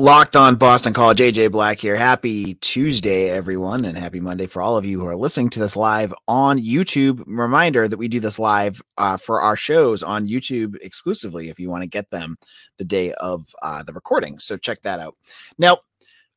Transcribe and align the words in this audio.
Locked 0.00 0.36
on 0.36 0.54
Boston 0.54 0.92
College, 0.92 1.18
AJ 1.18 1.50
Black 1.50 1.80
here. 1.80 1.96
Happy 1.96 2.54
Tuesday, 2.60 3.30
everyone, 3.30 3.84
and 3.84 3.98
happy 3.98 4.20
Monday 4.20 4.46
for 4.46 4.62
all 4.62 4.76
of 4.76 4.84
you 4.84 5.00
who 5.00 5.06
are 5.06 5.16
listening 5.16 5.50
to 5.50 5.58
this 5.58 5.74
live 5.74 6.14
on 6.28 6.56
YouTube. 6.56 7.20
Reminder 7.26 7.88
that 7.88 7.96
we 7.96 8.06
do 8.06 8.20
this 8.20 8.38
live 8.38 8.80
uh, 8.96 9.16
for 9.16 9.40
our 9.40 9.56
shows 9.56 10.04
on 10.04 10.28
YouTube 10.28 10.76
exclusively 10.82 11.48
if 11.48 11.58
you 11.58 11.68
want 11.68 11.82
to 11.82 11.88
get 11.88 12.08
them 12.10 12.38
the 12.76 12.84
day 12.84 13.12
of 13.14 13.52
uh, 13.60 13.82
the 13.82 13.92
recording. 13.92 14.38
So 14.38 14.56
check 14.56 14.82
that 14.82 15.00
out. 15.00 15.16
Now, 15.58 15.78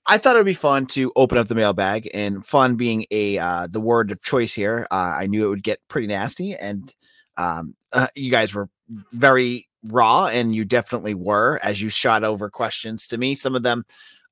I 0.07 0.17
thought 0.17 0.35
it 0.35 0.39
would 0.39 0.45
be 0.47 0.55
fun 0.55 0.87
to 0.87 1.11
open 1.15 1.37
up 1.37 1.47
the 1.47 1.53
mailbag, 1.53 2.09
and 2.15 2.43
fun 2.43 2.77
being 2.77 3.05
a 3.11 3.37
uh, 3.37 3.67
the 3.69 3.79
word 3.79 4.09
of 4.09 4.23
choice 4.23 4.53
here. 4.53 4.87
Uh, 4.89 5.13
I 5.19 5.27
knew 5.27 5.45
it 5.45 5.49
would 5.49 5.63
get 5.63 5.87
pretty 5.87 6.07
nasty, 6.07 6.55
and 6.55 6.91
um, 7.37 7.75
uh, 7.93 8.07
you 8.15 8.31
guys 8.31 8.55
were 8.55 8.69
very 9.11 9.67
raw, 9.83 10.27
and 10.27 10.53
you 10.53 10.65
definitely 10.65 11.13
were 11.13 11.59
as 11.63 11.81
you 11.81 11.89
shot 11.89 12.23
over 12.23 12.49
questions 12.49 13.07
to 13.07 13.17
me. 13.17 13.35
Some 13.35 13.55
of 13.55 13.63
them 13.63 13.85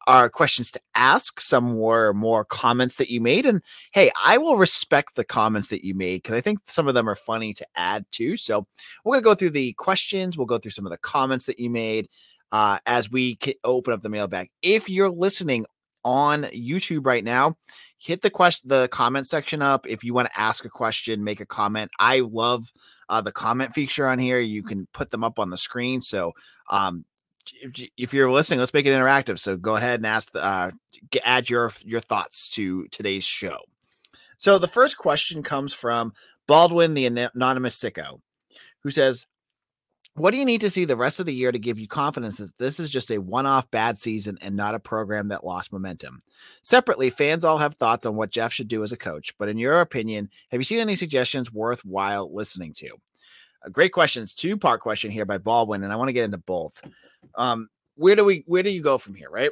are 0.07 0.29
questions 0.29 0.71
to 0.71 0.81
ask, 0.95 1.39
some 1.39 1.75
were 1.75 2.13
more 2.13 2.43
comments 2.43 2.95
that 2.95 3.11
you 3.11 3.21
made. 3.21 3.45
And 3.45 3.61
hey, 3.91 4.11
I 4.23 4.37
will 4.39 4.57
respect 4.57 5.15
the 5.15 5.23
comments 5.23 5.69
that 5.69 5.85
you 5.85 5.93
made 5.93 6.23
because 6.23 6.35
I 6.35 6.41
think 6.41 6.59
some 6.65 6.87
of 6.87 6.95
them 6.95 7.07
are 7.07 7.15
funny 7.15 7.53
to 7.53 7.67
add 7.75 8.05
to 8.13 8.35
So 8.35 8.65
we're 9.03 9.13
going 9.13 9.23
to 9.23 9.29
go 9.29 9.35
through 9.35 9.51
the 9.51 9.73
questions, 9.73 10.37
we'll 10.37 10.47
go 10.47 10.57
through 10.57 10.71
some 10.71 10.85
of 10.85 10.91
the 10.91 10.97
comments 10.97 11.45
that 11.45 11.59
you 11.59 11.69
made. 11.69 12.09
Uh, 12.51 12.79
as 12.87 13.11
we 13.11 13.37
open 13.63 13.93
up 13.93 14.01
the 14.01 14.09
mailbag. 14.09 14.49
If 14.63 14.89
you're 14.89 15.07
listening 15.07 15.67
on 16.03 16.43
YouTube 16.43 17.05
right 17.05 17.23
now, 17.23 17.57
hit 17.97 18.21
the 18.21 18.29
question, 18.29 18.69
the 18.69 18.87
comment 18.89 19.27
section 19.27 19.61
up. 19.61 19.87
If 19.87 20.03
you 20.03 20.13
want 20.13 20.29
to 20.29 20.39
ask 20.39 20.65
a 20.65 20.69
question, 20.69 21.23
make 21.23 21.41
a 21.41 21.45
comment. 21.45 21.91
I 21.99 22.21
love 22.21 22.71
uh, 23.09 23.21
the 23.21 23.31
comment 23.31 23.73
feature 23.73 24.07
on 24.07 24.19
here. 24.19 24.39
You 24.39 24.63
can 24.63 24.87
put 24.93 25.11
them 25.11 25.23
up 25.23 25.39
on 25.39 25.49
the 25.49 25.57
screen. 25.57 26.01
So, 26.01 26.33
um, 26.69 27.05
if 27.97 28.13
you're 28.13 28.31
listening, 28.31 28.59
let's 28.59 28.73
make 28.73 28.85
it 28.85 28.91
interactive. 28.91 29.39
So 29.39 29.57
go 29.57 29.75
ahead 29.75 29.99
and 29.99 30.05
ask, 30.05 30.29
uh, 30.35 30.71
add 31.25 31.49
your 31.49 31.73
your 31.83 31.99
thoughts 31.99 32.49
to 32.51 32.87
today's 32.89 33.23
show. 33.23 33.57
So 34.37 34.57
the 34.57 34.67
first 34.67 34.97
question 34.97 35.43
comes 35.43 35.73
from 35.73 36.13
Baldwin, 36.47 36.93
the 36.93 37.05
anonymous 37.05 37.79
sicko, 37.79 38.21
who 38.83 38.91
says, 38.91 39.27
what 40.19 40.31
do 40.31 40.37
you 40.37 40.45
need 40.45 40.61
to 40.61 40.69
see 40.69 40.85
the 40.85 40.95
rest 40.95 41.19
of 41.19 41.25
the 41.25 41.33
year 41.33 41.51
to 41.51 41.59
give 41.59 41.79
you 41.79 41.87
confidence 41.87 42.37
that 42.37 42.57
this 42.57 42.79
is 42.79 42.89
just 42.89 43.11
a 43.11 43.17
one 43.17 43.45
off 43.45 43.71
bad 43.71 43.99
season 43.99 44.37
and 44.41 44.55
not 44.55 44.75
a 44.75 44.79
program 44.79 45.29
that 45.29 45.45
lost 45.45 45.71
momentum? 45.71 46.21
Separately, 46.61 47.09
fans 47.09 47.45
all 47.45 47.57
have 47.57 47.75
thoughts 47.75 48.05
on 48.05 48.15
what 48.15 48.29
Jeff 48.29 48.51
should 48.51 48.67
do 48.67 48.83
as 48.83 48.91
a 48.91 48.97
coach, 48.97 49.33
but 49.37 49.49
in 49.49 49.57
your 49.57 49.79
opinion, 49.81 50.29
have 50.51 50.59
you 50.59 50.65
seen 50.65 50.79
any 50.79 50.95
suggestions 50.95 51.53
worthwhile 51.53 52.33
listening 52.33 52.73
to? 52.73 52.89
A 53.63 53.69
great 53.69 53.93
questions, 53.93 54.33
two 54.33 54.57
part 54.57 54.81
question 54.81 55.11
here 55.11 55.25
by 55.25 55.37
Baldwin, 55.37 55.83
and 55.83 55.91
I 55.91 55.95
want 55.95 56.09
to 56.09 56.13
get 56.13 56.25
into 56.25 56.37
both. 56.37 56.81
Um, 57.35 57.69
where 57.95 58.15
do 58.15 58.23
we 58.23 58.43
where 58.45 58.63
do 58.63 58.69
you 58.69 58.81
go 58.81 58.97
from 58.97 59.15
here, 59.15 59.29
right? 59.29 59.51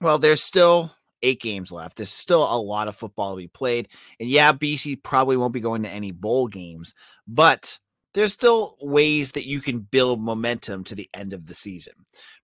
Well, 0.00 0.18
there's 0.18 0.42
still 0.42 0.92
eight 1.22 1.40
games 1.40 1.70
left. 1.70 1.96
There's 1.96 2.10
still 2.10 2.42
a 2.42 2.56
lot 2.56 2.88
of 2.88 2.96
football 2.96 3.30
to 3.30 3.36
be 3.36 3.48
played. 3.48 3.88
And 4.18 4.28
yeah, 4.28 4.52
BC 4.52 5.02
probably 5.02 5.36
won't 5.36 5.52
be 5.52 5.60
going 5.60 5.82
to 5.82 5.88
any 5.88 6.12
bowl 6.12 6.48
games, 6.48 6.94
but 7.26 7.78
there's 8.14 8.32
still 8.32 8.76
ways 8.80 9.32
that 9.32 9.46
you 9.46 9.60
can 9.60 9.80
build 9.80 10.20
momentum 10.20 10.84
to 10.84 10.94
the 10.94 11.08
end 11.14 11.32
of 11.32 11.46
the 11.46 11.54
season. 11.54 11.94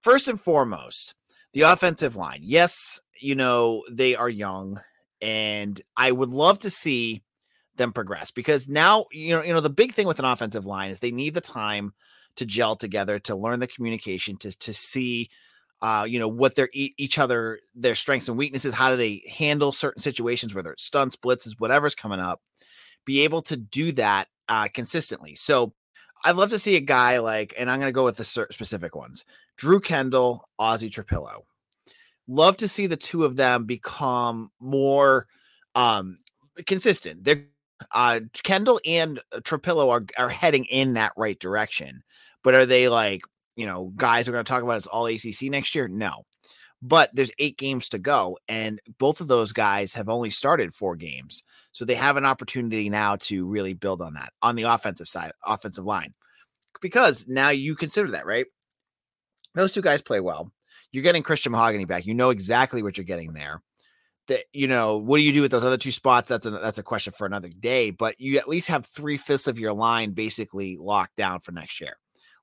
First 0.03 0.29
and 0.29 0.41
foremost, 0.41 1.15
the 1.53 1.63
offensive 1.63 2.17
line. 2.17 2.41
Yes, 2.43 3.01
you 3.21 3.35
know, 3.35 3.83
they 3.91 4.15
are 4.15 4.29
young 4.29 4.81
and 5.21 5.81
I 5.97 6.13
would 6.13 6.31
love 6.31 6.61
to 6.61 6.71
see 6.71 7.23
them 7.77 7.93
progress 7.93 8.31
because 8.31 8.69
now, 8.69 9.07
you 9.13 9.37
know, 9.37 9.43
you 9.43 9.53
know 9.53 9.61
the 9.61 9.71
big 9.71 9.93
thing 9.95 10.07
with 10.07 10.19
an 10.19 10.25
offensive 10.25 10.67
line 10.67 10.91
is 10.91 11.01
they 11.01 11.11
need 11.11 11.35
the 11.35 11.41
time 11.41 11.93
to 12.37 12.47
gel 12.47 12.77
together, 12.77 13.19
to 13.21 13.35
learn 13.35 13.61
the 13.61 13.67
communication, 13.67 14.37
to 14.39 14.57
to 14.59 14.73
see 14.73 15.29
uh, 15.83 16.07
you 16.09 16.19
know, 16.19 16.29
what 16.29 16.55
their 16.55 16.71
each 16.73 17.19
other 17.19 17.61
their 17.75 17.95
strengths 17.95 18.29
and 18.29 18.39
weaknesses, 18.39 18.75
how 18.75 18.91
do 18.91 18.97
they 18.97 19.23
handle 19.37 19.73
certain 19.73 20.01
situations 20.01 20.55
whether 20.55 20.73
it's 20.73 20.85
stunts, 20.85 21.17
blitzes, 21.17 21.55
whatever's 21.59 21.95
coming 21.95 22.21
up. 22.21 22.41
Be 23.05 23.25
able 23.25 23.43
to 23.43 23.57
do 23.57 23.93
that 23.93 24.29
uh, 24.49 24.69
consistently. 24.73 25.35
So 25.35 25.73
I'd 26.25 26.37
love 26.37 26.51
to 26.51 26.59
see 26.59 26.77
a 26.77 26.81
guy 26.81 27.19
like, 27.19 27.55
and 27.59 27.71
I'm 27.71 27.79
going 27.79 27.89
to 27.89 27.93
go 27.93 28.05
with 28.05 28.17
the 28.17 28.25
specific 28.25 28.95
ones 28.95 29.25
Drew 29.57 29.81
Kendall, 29.81 30.49
Ozzy 30.61 30.91
Trapilo. 30.91 31.43
Love 32.29 32.57
to 32.59 32.69
see 32.69 32.87
the 32.87 32.97
two 32.97 33.25
of 33.25 33.37
them 33.37 33.65
become 33.65 34.51
more 34.61 35.27
um, 35.75 36.19
consistent. 36.67 37.25
They're 37.25 37.45
uh, 37.93 38.21
Kendall 38.43 38.81
and 38.87 39.21
Trapilo 39.35 39.91
are, 39.91 40.05
are 40.19 40.31
heading 40.31 40.65
in 40.65 40.95
that 40.95 41.13
right 41.17 41.39
direction, 41.39 42.03
but 42.43 42.55
are 42.55 42.67
they 42.67 42.89
like, 42.89 43.23
you 43.55 43.67
know, 43.67 43.93
guys 43.97 44.27
we're 44.27 44.33
going 44.33 44.45
to 44.45 44.51
talk 44.51 44.63
about 44.63 44.77
as 44.77 44.87
all 44.87 45.07
ACC 45.07 45.43
next 45.43 45.75
year? 45.75 45.87
No 45.87 46.25
but 46.83 47.11
there's 47.15 47.33
eight 47.39 47.57
games 47.57 47.89
to 47.89 47.99
go 47.99 48.39
and 48.49 48.81
both 48.99 49.21
of 49.21 49.29
those 49.29 49.53
guys 49.53 49.95
have 49.95 50.09
only 50.09 50.31
started 50.31 50.75
four 50.75 50.95
games 50.97 51.43
so 51.73 51.85
they 51.85 51.95
have 51.95 52.17
an 52.17 52.25
opportunity 52.25 52.91
now 52.91 53.17
to 53.17 53.47
really 53.47 53.73
build 53.73 54.03
on 54.03 54.15
that 54.15 54.33
on 54.43 54.57
the 54.57 54.65
offensive 54.65 55.09
side 55.09 55.33
offensive 55.45 55.85
line 55.85 56.13
because 56.81 57.27
now 57.29 57.51
you 57.51 57.75
consider 57.75 58.11
that 58.11 58.27
right? 58.27 58.47
Those 59.55 59.73
two 59.73 59.83
guys 59.83 60.03
play 60.03 60.21
well. 60.21 60.53
You're 60.93 61.03
getting 61.03 61.23
christian 61.23 61.53
mahogany 61.53 61.85
back. 61.85 62.07
You 62.07 62.15
know 62.15 62.31
exactly 62.31 62.83
what 62.83 62.97
you're 62.97 63.05
getting 63.05 63.33
there. 63.33 63.63
That 64.29 64.45
you 64.53 64.67
know 64.67 64.99
what 64.99 65.19
do 65.19 65.23
you 65.23 65.33
do 65.33 65.43
with 65.43 65.53
those 65.53 65.65
other 65.65 65.77
two 65.77 65.93
spots? 65.93 66.29
That's 66.29 66.47
a 66.47 66.51
that's 66.51 66.79
a 66.79 66.83
question 66.83 67.13
for 67.17 67.27
another 67.27 67.49
day 67.49 67.91
but 67.91 68.21
you 68.21 68.39
at 68.39 68.49
least 68.49 68.69
have 68.69 68.87
three 68.87 69.17
fifths 69.17 69.47
of 69.47 69.59
your 69.59 69.73
line 69.73 70.13
basically 70.13 70.77
locked 70.79 71.17
down 71.17 71.41
for 71.41 71.53
next 71.53 71.81
year. 71.81 71.97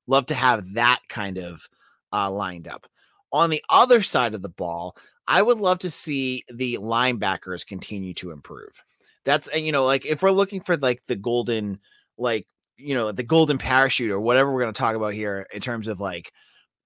Love 0.08 0.26
to 0.28 0.36
have 0.36 0.74
that 0.74 1.00
kind 1.10 1.38
of 1.38 1.68
uh, 2.12 2.30
lined 2.30 2.68
up 2.68 2.88
on 3.34 3.50
the 3.50 3.64
other 3.70 4.02
side 4.02 4.34
of 4.36 4.42
the 4.42 4.50
ball, 4.50 4.96
I 5.28 5.42
would 5.42 5.58
love 5.58 5.80
to 5.80 5.92
see 5.92 6.44
the 6.48 6.76
linebackers 6.76 7.66
continue 7.66 8.14
to 8.16 8.32
improve. 8.32 8.84
That's 9.26 9.50
you 9.54 9.72
know, 9.72 9.86
like 9.86 10.06
if 10.06 10.22
we're 10.22 10.32
looking 10.32 10.62
for 10.62 10.78
like 10.78 11.06
the 11.08 11.16
golden, 11.16 11.80
like 12.18 12.46
you 12.78 12.94
know, 12.94 13.12
the 13.12 13.24
golden 13.24 13.58
parachute 13.58 14.12
or 14.12 14.20
whatever 14.20 14.52
we're 14.52 14.62
going 14.62 14.74
to 14.74 14.80
talk 14.80 14.96
about 14.96 15.14
here 15.14 15.48
in 15.54 15.62
terms 15.62 15.88
of 15.88 16.00
like, 16.00 16.32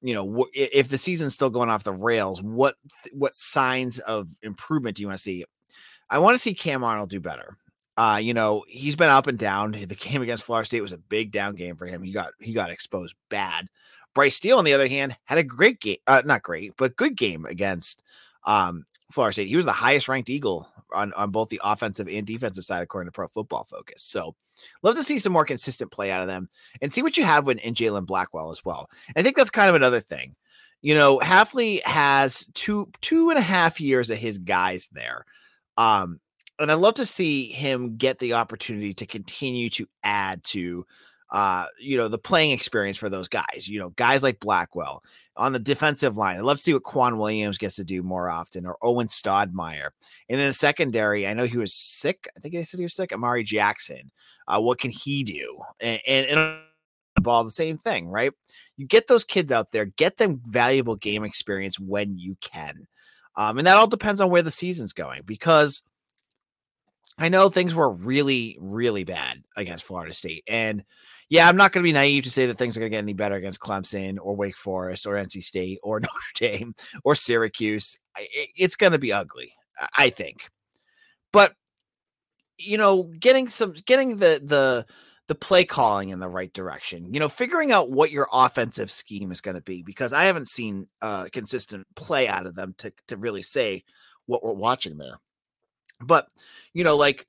you 0.01 0.13
know, 0.13 0.45
if 0.53 0.89
the 0.89 0.97
season's 0.97 1.33
still 1.33 1.49
going 1.49 1.69
off 1.69 1.83
the 1.83 1.93
rails, 1.93 2.41
what 2.41 2.75
what 3.11 3.33
signs 3.33 3.99
of 3.99 4.29
improvement 4.41 4.95
do 4.95 5.01
you 5.01 5.07
want 5.07 5.17
to 5.17 5.23
see? 5.23 5.45
I 6.09 6.19
want 6.19 6.35
to 6.35 6.39
see 6.39 6.53
Cam 6.53 6.83
Arnold 6.83 7.09
do 7.09 7.19
better. 7.19 7.57
Uh, 7.97 8.19
you 8.21 8.35
know, 8.35 8.63
he's 8.67 8.95
been 8.95 9.09
up 9.09 9.25
and 9.25 9.39
down. 9.39 9.71
The 9.71 9.95
game 9.95 10.21
against 10.21 10.43
Florida 10.43 10.67
State 10.67 10.81
was 10.81 10.93
a 10.93 10.99
big 10.99 11.31
down 11.31 11.55
game 11.55 11.75
for 11.75 11.87
him. 11.87 12.03
He 12.03 12.11
got 12.11 12.31
he 12.39 12.53
got 12.53 12.69
exposed 12.69 13.15
bad. 13.29 13.67
Bryce 14.17 14.35
Steele, 14.35 14.57
on 14.57 14.65
the 14.65 14.73
other 14.73 14.87
hand, 14.87 15.15
had 15.25 15.37
a 15.37 15.43
great 15.43 15.79
game, 15.79 15.99
uh, 16.07 16.23
not 16.25 16.41
great, 16.41 16.73
but 16.75 16.95
good 16.95 17.15
game 17.15 17.45
against 17.45 18.01
um, 18.45 18.83
Florida 19.11 19.33
State. 19.33 19.47
He 19.47 19.55
was 19.55 19.65
the 19.65 19.71
highest 19.71 20.07
ranked 20.07 20.31
Eagle 20.31 20.67
on, 20.91 21.13
on 21.13 21.29
both 21.29 21.49
the 21.49 21.61
offensive 21.63 22.07
and 22.07 22.25
defensive 22.25 22.65
side, 22.65 22.81
according 22.81 23.09
to 23.09 23.11
Pro 23.11 23.27
Football 23.27 23.65
Focus. 23.65 24.01
So, 24.01 24.33
love 24.81 24.95
to 24.95 25.03
see 25.03 25.19
some 25.19 25.33
more 25.33 25.45
consistent 25.45 25.91
play 25.91 26.09
out 26.09 26.21
of 26.21 26.27
them 26.27 26.49
and 26.81 26.91
see 26.91 27.03
what 27.03 27.15
you 27.15 27.25
have 27.25 27.47
in, 27.47 27.59
in 27.59 27.75
Jalen 27.75 28.07
Blackwell 28.07 28.49
as 28.49 28.65
well. 28.65 28.89
I 29.15 29.21
think 29.21 29.35
that's 29.35 29.51
kind 29.51 29.69
of 29.69 29.75
another 29.75 29.99
thing. 29.99 30.35
You 30.81 30.95
know, 30.95 31.19
Hafley 31.19 31.83
has 31.83 32.47
two 32.55 32.89
two 33.01 33.29
and 33.29 33.37
a 33.37 33.43
half 33.43 33.79
years 33.79 34.09
of 34.09 34.17
his 34.17 34.39
guys 34.39 34.89
there. 34.91 35.25
Um, 35.77 36.21
and 36.57 36.71
I'd 36.71 36.79
love 36.79 36.95
to 36.95 37.05
see 37.05 37.49
him 37.49 37.97
get 37.97 38.17
the 38.17 38.33
opportunity 38.33 38.95
to 38.95 39.05
continue 39.05 39.69
to 39.69 39.87
add 40.03 40.43
to 40.45 40.87
uh, 41.29 41.65
you 41.79 41.97
know, 41.97 42.07
the 42.07 42.17
playing 42.17 42.51
experience 42.51 42.97
for 42.97 43.09
those 43.09 43.27
guys. 43.27 43.67
You 43.67 43.79
know, 43.79 43.89
guys 43.89 44.23
like 44.23 44.39
Blackwell 44.39 45.03
on 45.35 45.53
the 45.53 45.59
defensive 45.59 46.17
line. 46.17 46.37
I'd 46.37 46.43
love 46.43 46.57
to 46.57 46.63
see 46.63 46.73
what 46.73 46.83
Quan 46.83 47.17
Williams 47.17 47.57
gets 47.57 47.75
to 47.75 47.83
do 47.83 48.01
more 48.01 48.29
often, 48.29 48.65
or 48.65 48.77
Owen 48.81 49.07
Stodmeyer. 49.07 49.89
And 50.29 50.39
then 50.39 50.47
the 50.47 50.53
secondary, 50.53 51.27
I 51.27 51.33
know 51.33 51.45
he 51.45 51.57
was 51.57 51.73
sick. 51.73 52.27
I 52.35 52.39
think 52.39 52.55
I 52.55 52.63
said 52.63 52.79
he 52.79 52.85
was 52.85 52.95
sick. 52.95 53.13
Amari 53.13 53.43
Jackson. 53.43 54.11
Uh, 54.47 54.59
what 54.59 54.79
can 54.79 54.91
he 54.91 55.23
do? 55.23 55.59
And, 55.79 56.01
and, 56.07 56.25
and 56.27 56.57
the 57.15 57.21
ball, 57.21 57.43
the 57.43 57.51
same 57.51 57.77
thing, 57.77 58.07
right? 58.07 58.31
You 58.77 58.87
get 58.87 59.07
those 59.07 59.23
kids 59.23 59.51
out 59.51 59.71
there, 59.71 59.85
get 59.85 60.17
them 60.17 60.41
valuable 60.47 60.95
game 60.95 61.23
experience 61.23 61.79
when 61.79 62.17
you 62.17 62.35
can. 62.41 62.87
Um, 63.35 63.57
and 63.57 63.67
that 63.67 63.77
all 63.77 63.87
depends 63.87 64.21
on 64.21 64.31
where 64.31 64.41
the 64.41 64.49
season's 64.49 64.93
going 64.93 65.21
because 65.25 65.83
I 67.19 67.29
know 67.29 67.49
things 67.49 67.75
were 67.75 67.91
really, 67.91 68.57
really 68.59 69.03
bad 69.03 69.43
against 69.55 69.83
Florida 69.83 70.13
State. 70.13 70.43
And 70.47 70.83
yeah, 71.29 71.47
I'm 71.47 71.57
not 71.57 71.71
going 71.71 71.83
to 71.83 71.87
be 71.87 71.93
naive 71.93 72.23
to 72.23 72.31
say 72.31 72.45
that 72.45 72.57
things 72.57 72.77
are 72.77 72.79
going 72.79 72.91
to 72.91 72.95
get 72.95 73.03
any 73.03 73.13
better 73.13 73.35
against 73.35 73.59
Clemson 73.59 74.17
or 74.21 74.35
Wake 74.35 74.57
Forest 74.57 75.05
or 75.05 75.13
NC 75.13 75.43
State 75.43 75.79
or 75.83 75.99
Notre 76.01 76.11
Dame 76.35 76.75
or 77.03 77.15
Syracuse. 77.15 77.99
It's 78.55 78.75
going 78.75 78.93
to 78.93 78.99
be 78.99 79.11
ugly. 79.11 79.53
I 79.95 80.09
think. 80.09 80.49
But 81.31 81.53
you 82.57 82.77
know, 82.77 83.03
getting 83.19 83.47
some 83.47 83.73
getting 83.85 84.17
the 84.17 84.41
the 84.43 84.85
the 85.27 85.35
play 85.35 85.65
calling 85.65 86.09
in 86.09 86.19
the 86.19 86.29
right 86.29 86.51
direction. 86.53 87.13
You 87.13 87.19
know, 87.19 87.29
figuring 87.29 87.71
out 87.71 87.91
what 87.91 88.11
your 88.11 88.27
offensive 88.31 88.91
scheme 88.91 89.31
is 89.31 89.41
going 89.41 89.55
to 89.55 89.61
be 89.61 89.83
because 89.83 90.13
I 90.13 90.23
haven't 90.23 90.47
seen 90.47 90.87
uh 91.01 91.27
consistent 91.31 91.85
play 91.95 92.27
out 92.27 92.45
of 92.45 92.55
them 92.55 92.73
to 92.79 92.91
to 93.07 93.17
really 93.17 93.41
say 93.41 93.83
what 94.25 94.43
we're 94.43 94.53
watching 94.53 94.97
there. 94.97 95.19
But, 96.01 96.27
you 96.73 96.83
know, 96.83 96.95
like 96.95 97.27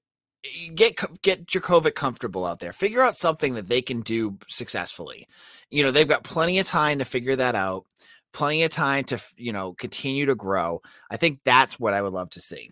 get 0.75 0.99
get 1.23 1.47
Jurkovec 1.47 1.95
comfortable 1.95 2.45
out 2.45 2.61
there. 2.61 2.73
Figure 2.73 3.03
out 3.03 3.17
something 3.17 3.55
that 3.55 3.69
they 3.69 3.83
can 3.83 4.01
do 4.01 4.39
successfully. 4.49 5.27
You 5.71 5.83
know, 5.83 5.91
they've 5.91 6.09
got 6.09 6.25
plenty 6.25 6.59
of 6.59 6.67
time 6.67 6.99
to 6.99 7.05
figure 7.05 7.37
that 7.37 7.55
out. 7.55 7.85
Plenty 8.33 8.63
of 8.63 8.71
time 8.71 9.05
to, 9.05 9.21
you 9.37 9.53
know, 9.53 9.73
continue 9.73 10.27
to 10.27 10.35
grow. 10.35 10.81
I 11.11 11.17
think 11.17 11.41
that's 11.45 11.81
what 11.81 11.95
I 11.95 12.03
would 12.03 12.13
love 12.13 12.31
to 12.31 12.41
see. 12.41 12.71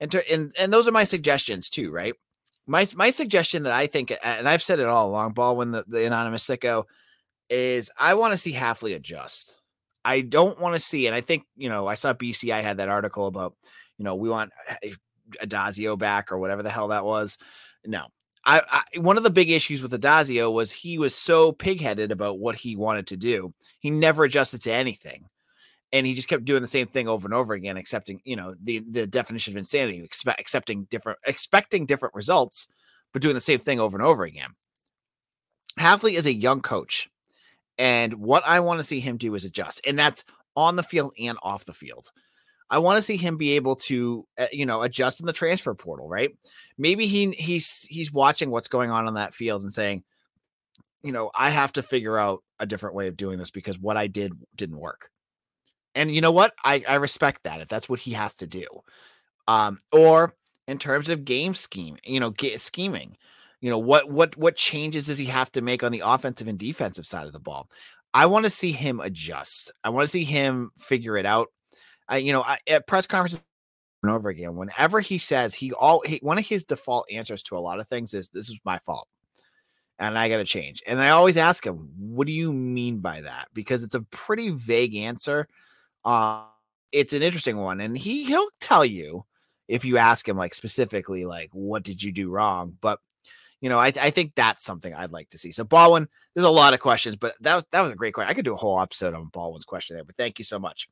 And 0.00 0.10
to, 0.10 0.32
and 0.32 0.52
and 0.58 0.72
those 0.72 0.88
are 0.88 0.92
my 0.92 1.04
suggestions 1.04 1.68
too, 1.68 1.90
right? 1.90 2.14
My 2.66 2.86
my 2.94 3.10
suggestion 3.10 3.64
that 3.64 3.72
I 3.72 3.86
think, 3.86 4.12
and 4.24 4.48
I've 4.48 4.62
said 4.62 4.80
it 4.80 4.88
all 4.88 5.08
along, 5.08 5.32
Baldwin, 5.32 5.72
the, 5.72 5.84
the 5.86 6.06
anonymous 6.06 6.46
sicko, 6.46 6.84
is 7.50 7.90
I 7.98 8.14
want 8.14 8.32
to 8.32 8.38
see 8.38 8.54
Hafley 8.54 8.94
adjust. 8.94 9.56
I 10.04 10.20
don't 10.20 10.60
want 10.60 10.74
to 10.74 10.80
see, 10.80 11.06
and 11.06 11.14
I 11.14 11.20
think 11.20 11.44
you 11.56 11.68
know, 11.68 11.86
I 11.86 11.94
saw 11.94 12.12
BCI 12.12 12.62
had 12.62 12.78
that 12.78 12.88
article 12.88 13.26
about, 13.26 13.54
you 13.98 14.04
know, 14.04 14.14
we 14.14 14.28
want 14.28 14.52
eh, 14.82 14.92
Addazio 15.42 15.98
back 15.98 16.30
or 16.30 16.38
whatever 16.38 16.62
the 16.62 16.70
hell 16.70 16.88
that 16.88 17.04
was. 17.04 17.38
No, 17.84 18.06
I, 18.44 18.62
I, 18.70 18.98
one 18.98 19.16
of 19.16 19.22
the 19.24 19.30
big 19.30 19.50
issues 19.50 19.82
with 19.82 19.92
Addazio 19.92 20.52
was 20.52 20.72
he 20.72 20.98
was 20.98 21.14
so 21.14 21.52
pigheaded 21.52 22.10
about 22.10 22.38
what 22.38 22.56
he 22.56 22.76
wanted 22.76 23.06
to 23.08 23.16
do. 23.16 23.54
He 23.80 23.90
never 23.90 24.24
adjusted 24.24 24.62
to 24.62 24.72
anything 24.72 25.26
and 25.94 26.04
he 26.04 26.14
just 26.14 26.26
kept 26.26 26.44
doing 26.44 26.60
the 26.60 26.66
same 26.66 26.88
thing 26.88 27.06
over 27.06 27.24
and 27.24 27.32
over 27.32 27.54
again, 27.54 27.76
accepting, 27.76 28.20
you 28.24 28.34
know, 28.34 28.56
the 28.60 28.82
the 28.90 29.06
definition 29.06 29.54
of 29.54 29.58
insanity, 29.58 30.02
expect, 30.02 30.40
accepting 30.40 30.84
different, 30.90 31.20
expecting 31.24 31.86
different 31.86 32.16
results, 32.16 32.66
but 33.12 33.22
doing 33.22 33.34
the 33.34 33.40
same 33.40 33.60
thing 33.60 33.78
over 33.78 33.96
and 33.96 34.04
over 34.04 34.24
again. 34.24 34.50
Hafley 35.78 36.14
is 36.14 36.26
a 36.26 36.34
young 36.34 36.60
coach, 36.62 37.08
and 37.78 38.14
what 38.14 38.42
I 38.44 38.58
want 38.58 38.80
to 38.80 38.84
see 38.84 38.98
him 38.98 39.16
do 39.16 39.36
is 39.36 39.44
adjust, 39.44 39.82
and 39.86 39.96
that's 39.96 40.24
on 40.56 40.74
the 40.74 40.82
field 40.82 41.12
and 41.16 41.38
off 41.44 41.64
the 41.64 41.72
field. 41.72 42.10
I 42.70 42.78
want 42.78 42.96
to 42.96 43.02
see 43.02 43.16
him 43.16 43.36
be 43.36 43.52
able 43.52 43.76
to, 43.76 44.26
uh, 44.38 44.46
you 44.52 44.66
know, 44.66 44.82
adjust 44.82 45.20
in 45.20 45.26
the 45.26 45.32
transfer 45.32 45.74
portal, 45.74 46.08
right? 46.08 46.30
Maybe 46.78 47.06
he 47.06 47.30
he's 47.32 47.82
he's 47.82 48.12
watching 48.12 48.50
what's 48.50 48.68
going 48.68 48.90
on 48.90 49.06
on 49.06 49.14
that 49.14 49.34
field 49.34 49.62
and 49.62 49.72
saying, 49.72 50.02
you 51.02 51.12
know, 51.12 51.30
I 51.36 51.50
have 51.50 51.72
to 51.74 51.82
figure 51.82 52.18
out 52.18 52.42
a 52.58 52.66
different 52.66 52.96
way 52.96 53.08
of 53.08 53.16
doing 53.16 53.38
this 53.38 53.50
because 53.50 53.78
what 53.78 53.96
I 53.96 54.06
did 54.06 54.32
didn't 54.56 54.78
work 54.78 55.10
and 55.94 56.14
you 56.14 56.20
know 56.20 56.32
what? 56.32 56.54
I, 56.64 56.82
I 56.88 56.94
respect 56.96 57.44
that 57.44 57.60
if 57.60 57.68
that's 57.68 57.88
what 57.88 58.00
he 58.00 58.12
has 58.12 58.34
to 58.36 58.46
do. 58.46 58.66
Um, 59.46 59.78
or 59.92 60.34
in 60.66 60.78
terms 60.78 61.08
of 61.08 61.24
game 61.24 61.54
scheme, 61.54 61.96
you 62.04 62.20
know, 62.20 62.30
get, 62.30 62.60
scheming, 62.60 63.16
you 63.60 63.70
know, 63.70 63.78
what 63.78 64.10
what 64.10 64.36
what 64.36 64.56
changes 64.56 65.06
does 65.06 65.18
he 65.18 65.26
have 65.26 65.52
to 65.52 65.62
make 65.62 65.82
on 65.82 65.92
the 65.92 66.02
offensive 66.04 66.48
and 66.48 66.58
defensive 66.58 67.06
side 67.06 67.26
of 67.26 67.32
the 67.32 67.40
ball? 67.40 67.68
I 68.12 68.26
want 68.26 68.44
to 68.44 68.50
see 68.50 68.72
him 68.72 69.00
adjust. 69.00 69.72
I 69.82 69.90
want 69.90 70.04
to 70.04 70.10
see 70.10 70.24
him 70.24 70.70
figure 70.78 71.16
it 71.16 71.26
out. 71.26 71.48
I, 72.08 72.18
you 72.18 72.32
know, 72.32 72.42
I, 72.42 72.58
at 72.68 72.86
press 72.86 73.06
conferences 73.06 73.44
and 74.02 74.12
over 74.12 74.28
again, 74.28 74.56
whenever 74.56 75.00
he 75.00 75.18
says 75.18 75.54
he 75.54 75.72
all 75.72 76.02
he, 76.04 76.18
one 76.22 76.38
of 76.38 76.46
his 76.46 76.64
default 76.64 77.06
answers 77.10 77.42
to 77.44 77.56
a 77.56 77.58
lot 77.58 77.80
of 77.80 77.88
things 77.88 78.14
is 78.14 78.28
this 78.28 78.50
is 78.50 78.60
my 78.64 78.78
fault 78.80 79.08
and 79.98 80.18
I 80.18 80.28
got 80.28 80.38
to 80.38 80.44
change. 80.44 80.82
And 80.86 81.00
I 81.00 81.10
always 81.10 81.36
ask 81.36 81.64
him, 81.64 81.90
what 81.96 82.26
do 82.26 82.32
you 82.32 82.52
mean 82.52 82.98
by 82.98 83.20
that? 83.22 83.48
Because 83.54 83.82
it's 83.82 83.94
a 83.94 84.02
pretty 84.02 84.50
vague 84.50 84.94
answer 84.96 85.48
uh, 86.04 86.44
it's 86.92 87.12
an 87.12 87.22
interesting 87.22 87.56
one, 87.56 87.80
and 87.80 87.96
he 87.96 88.24
he'll 88.24 88.48
tell 88.60 88.84
you 88.84 89.24
if 89.68 89.84
you 89.84 89.96
ask 89.96 90.28
him 90.28 90.36
like 90.36 90.54
specifically 90.54 91.24
like 91.24 91.50
what 91.52 91.82
did 91.82 92.02
you 92.02 92.12
do 92.12 92.30
wrong. 92.30 92.76
But 92.80 93.00
you 93.60 93.68
know, 93.68 93.78
I, 93.78 93.92
I 94.00 94.10
think 94.10 94.34
that's 94.34 94.64
something 94.64 94.94
I'd 94.94 95.12
like 95.12 95.30
to 95.30 95.38
see. 95.38 95.50
So 95.50 95.64
Baldwin, 95.64 96.08
there's 96.34 96.44
a 96.44 96.50
lot 96.50 96.74
of 96.74 96.80
questions, 96.80 97.16
but 97.16 97.34
that 97.40 97.54
was 97.54 97.66
that 97.72 97.80
was 97.80 97.92
a 97.92 97.96
great 97.96 98.14
question. 98.14 98.30
I 98.30 98.34
could 98.34 98.44
do 98.44 98.54
a 98.54 98.58
whole 98.58 98.80
episode 98.80 99.14
on 99.14 99.28
Baldwin's 99.28 99.64
question 99.64 99.96
there, 99.96 100.04
but 100.04 100.16
thank 100.16 100.38
you 100.38 100.44
so 100.44 100.58
much. 100.58 100.88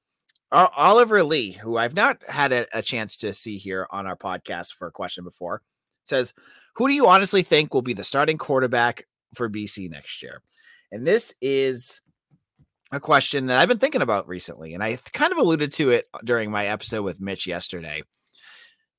Oliver 0.53 1.23
Lee, 1.23 1.53
who 1.53 1.79
I've 1.79 1.95
not 1.95 2.19
had 2.29 2.53
a, 2.53 2.67
a 2.77 2.83
chance 2.83 3.17
to 3.19 3.33
see 3.33 3.57
here 3.57 3.87
on 3.91 4.07
our 4.07 4.17
podcast 4.17 4.75
for 4.75 4.87
a 4.87 4.93
question 4.93 5.25
before, 5.25 5.63
says, 6.05 6.35
"Who 6.77 6.89
do 6.89 6.95
you 6.95 7.09
honestly 7.09 7.43
think 7.43 7.73
will 7.73 7.83
be 7.83 7.95
the 7.95 8.05
starting 8.05 8.39
quarterback 8.39 9.05
for 9.35 9.49
BC 9.49 9.91
next 9.91 10.23
year?" 10.23 10.43
And 10.91 11.07
this 11.07 11.35
is 11.41 12.03
a 12.93 13.01
question 13.01 13.47
that 13.47 13.59
I've 13.59 13.69
been 13.69 13.79
thinking 13.79 14.03
about 14.03 14.29
recently, 14.29 14.75
and 14.75 14.83
I 14.83 14.99
kind 15.13 15.33
of 15.33 15.39
alluded 15.39 15.73
to 15.75 15.91
it 15.91 16.07
during 16.23 16.51
my 16.51 16.67
episode 16.67 17.03
with 17.03 17.21
Mitch 17.21 17.47
yesterday. 17.47 18.03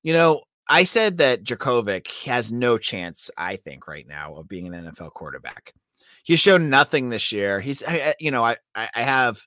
You 0.02 0.14
know, 0.14 0.42
I 0.68 0.86
said 0.86 1.18
that 1.20 1.44
Jurkovec 1.44 2.08
has 2.26 2.52
no 2.52 2.80
chance, 2.80 3.30
I 3.38 3.58
think, 3.58 3.88
right 3.88 4.08
now 4.08 4.36
of 4.36 4.48
being 4.48 4.74
an 4.74 4.86
NFL 4.86 5.12
quarterback. 5.12 5.74
He's 6.24 6.40
shown 6.40 6.70
nothing 6.70 7.10
this 7.10 7.32
year. 7.32 7.60
He's, 7.60 7.84
you 8.20 8.32
know, 8.32 8.44
I 8.44 8.56
I 8.76 8.90
have, 8.96 9.46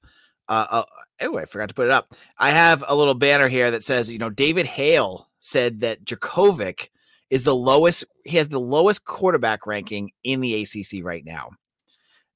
uh, 0.49 0.85
oh, 1.23 1.39
I 1.39 1.45
forgot 1.45 1.69
to 1.69 1.75
put 1.75 1.87
it 1.87 1.93
up. 1.93 2.15
I 2.39 2.51
have 2.51 2.85
a 2.87 2.95
little 2.95 3.15
banner 3.15 3.49
here 3.49 3.71
that 3.71 3.83
says, 3.83 4.13
you 4.13 4.19
know, 4.19 4.31
David 4.31 4.67
Hale 4.67 5.29
said 5.41 5.81
that 5.81 6.05
Jurkovec 6.05 6.89
is 7.31 7.45
the 7.45 7.55
lowest. 7.55 8.05
He 8.25 8.37
has 8.37 8.49
the 8.49 8.61
lowest 8.61 9.05
quarterback 9.05 9.67
ranking 9.67 10.11
in 10.23 10.41
the 10.41 10.63
ACC 10.63 11.05
right 11.05 11.25
now. 11.25 11.51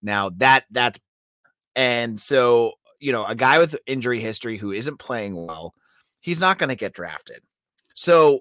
Now 0.02 0.30
that 0.36 0.64
that's 0.70 0.98
and 1.76 2.20
so, 2.20 2.72
you 2.98 3.12
know, 3.12 3.24
a 3.24 3.34
guy 3.34 3.58
with 3.58 3.78
injury 3.86 4.20
history 4.20 4.56
who 4.56 4.72
isn't 4.72 4.98
playing 4.98 5.34
well, 5.46 5.74
he's 6.20 6.40
not 6.40 6.58
going 6.58 6.68
to 6.68 6.74
get 6.74 6.94
drafted. 6.94 7.40
So 7.94 8.40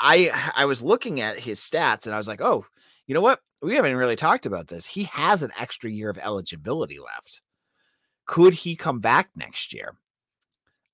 I 0.00 0.30
I 0.56 0.64
was 0.64 0.82
looking 0.82 1.20
at 1.20 1.38
his 1.38 1.60
stats 1.60 2.06
and 2.06 2.14
I 2.14 2.18
was 2.18 2.28
like, 2.28 2.40
"Oh, 2.40 2.64
you 3.06 3.14
know 3.14 3.20
what? 3.20 3.40
We 3.62 3.76
haven't 3.76 3.96
really 3.96 4.16
talked 4.16 4.46
about 4.46 4.68
this. 4.68 4.86
He 4.86 5.04
has 5.04 5.42
an 5.42 5.52
extra 5.58 5.90
year 5.90 6.10
of 6.10 6.18
eligibility 6.18 6.98
left. 6.98 7.40
Could 8.26 8.54
he 8.54 8.76
come 8.76 9.00
back 9.00 9.30
next 9.36 9.72
year? 9.72 9.96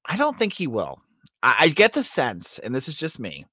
I 0.07 0.17
don't 0.17 0.39
think 0.39 0.53
he 0.53 0.67
will. 0.67 1.01
I, 1.43 1.57
I 1.61 1.69
get 1.69 1.93
the 1.93 2.03
sense, 2.03 2.59
and 2.59 2.75
this 2.75 2.89
is 2.89 2.95
just 2.95 3.19
me, 3.19 3.47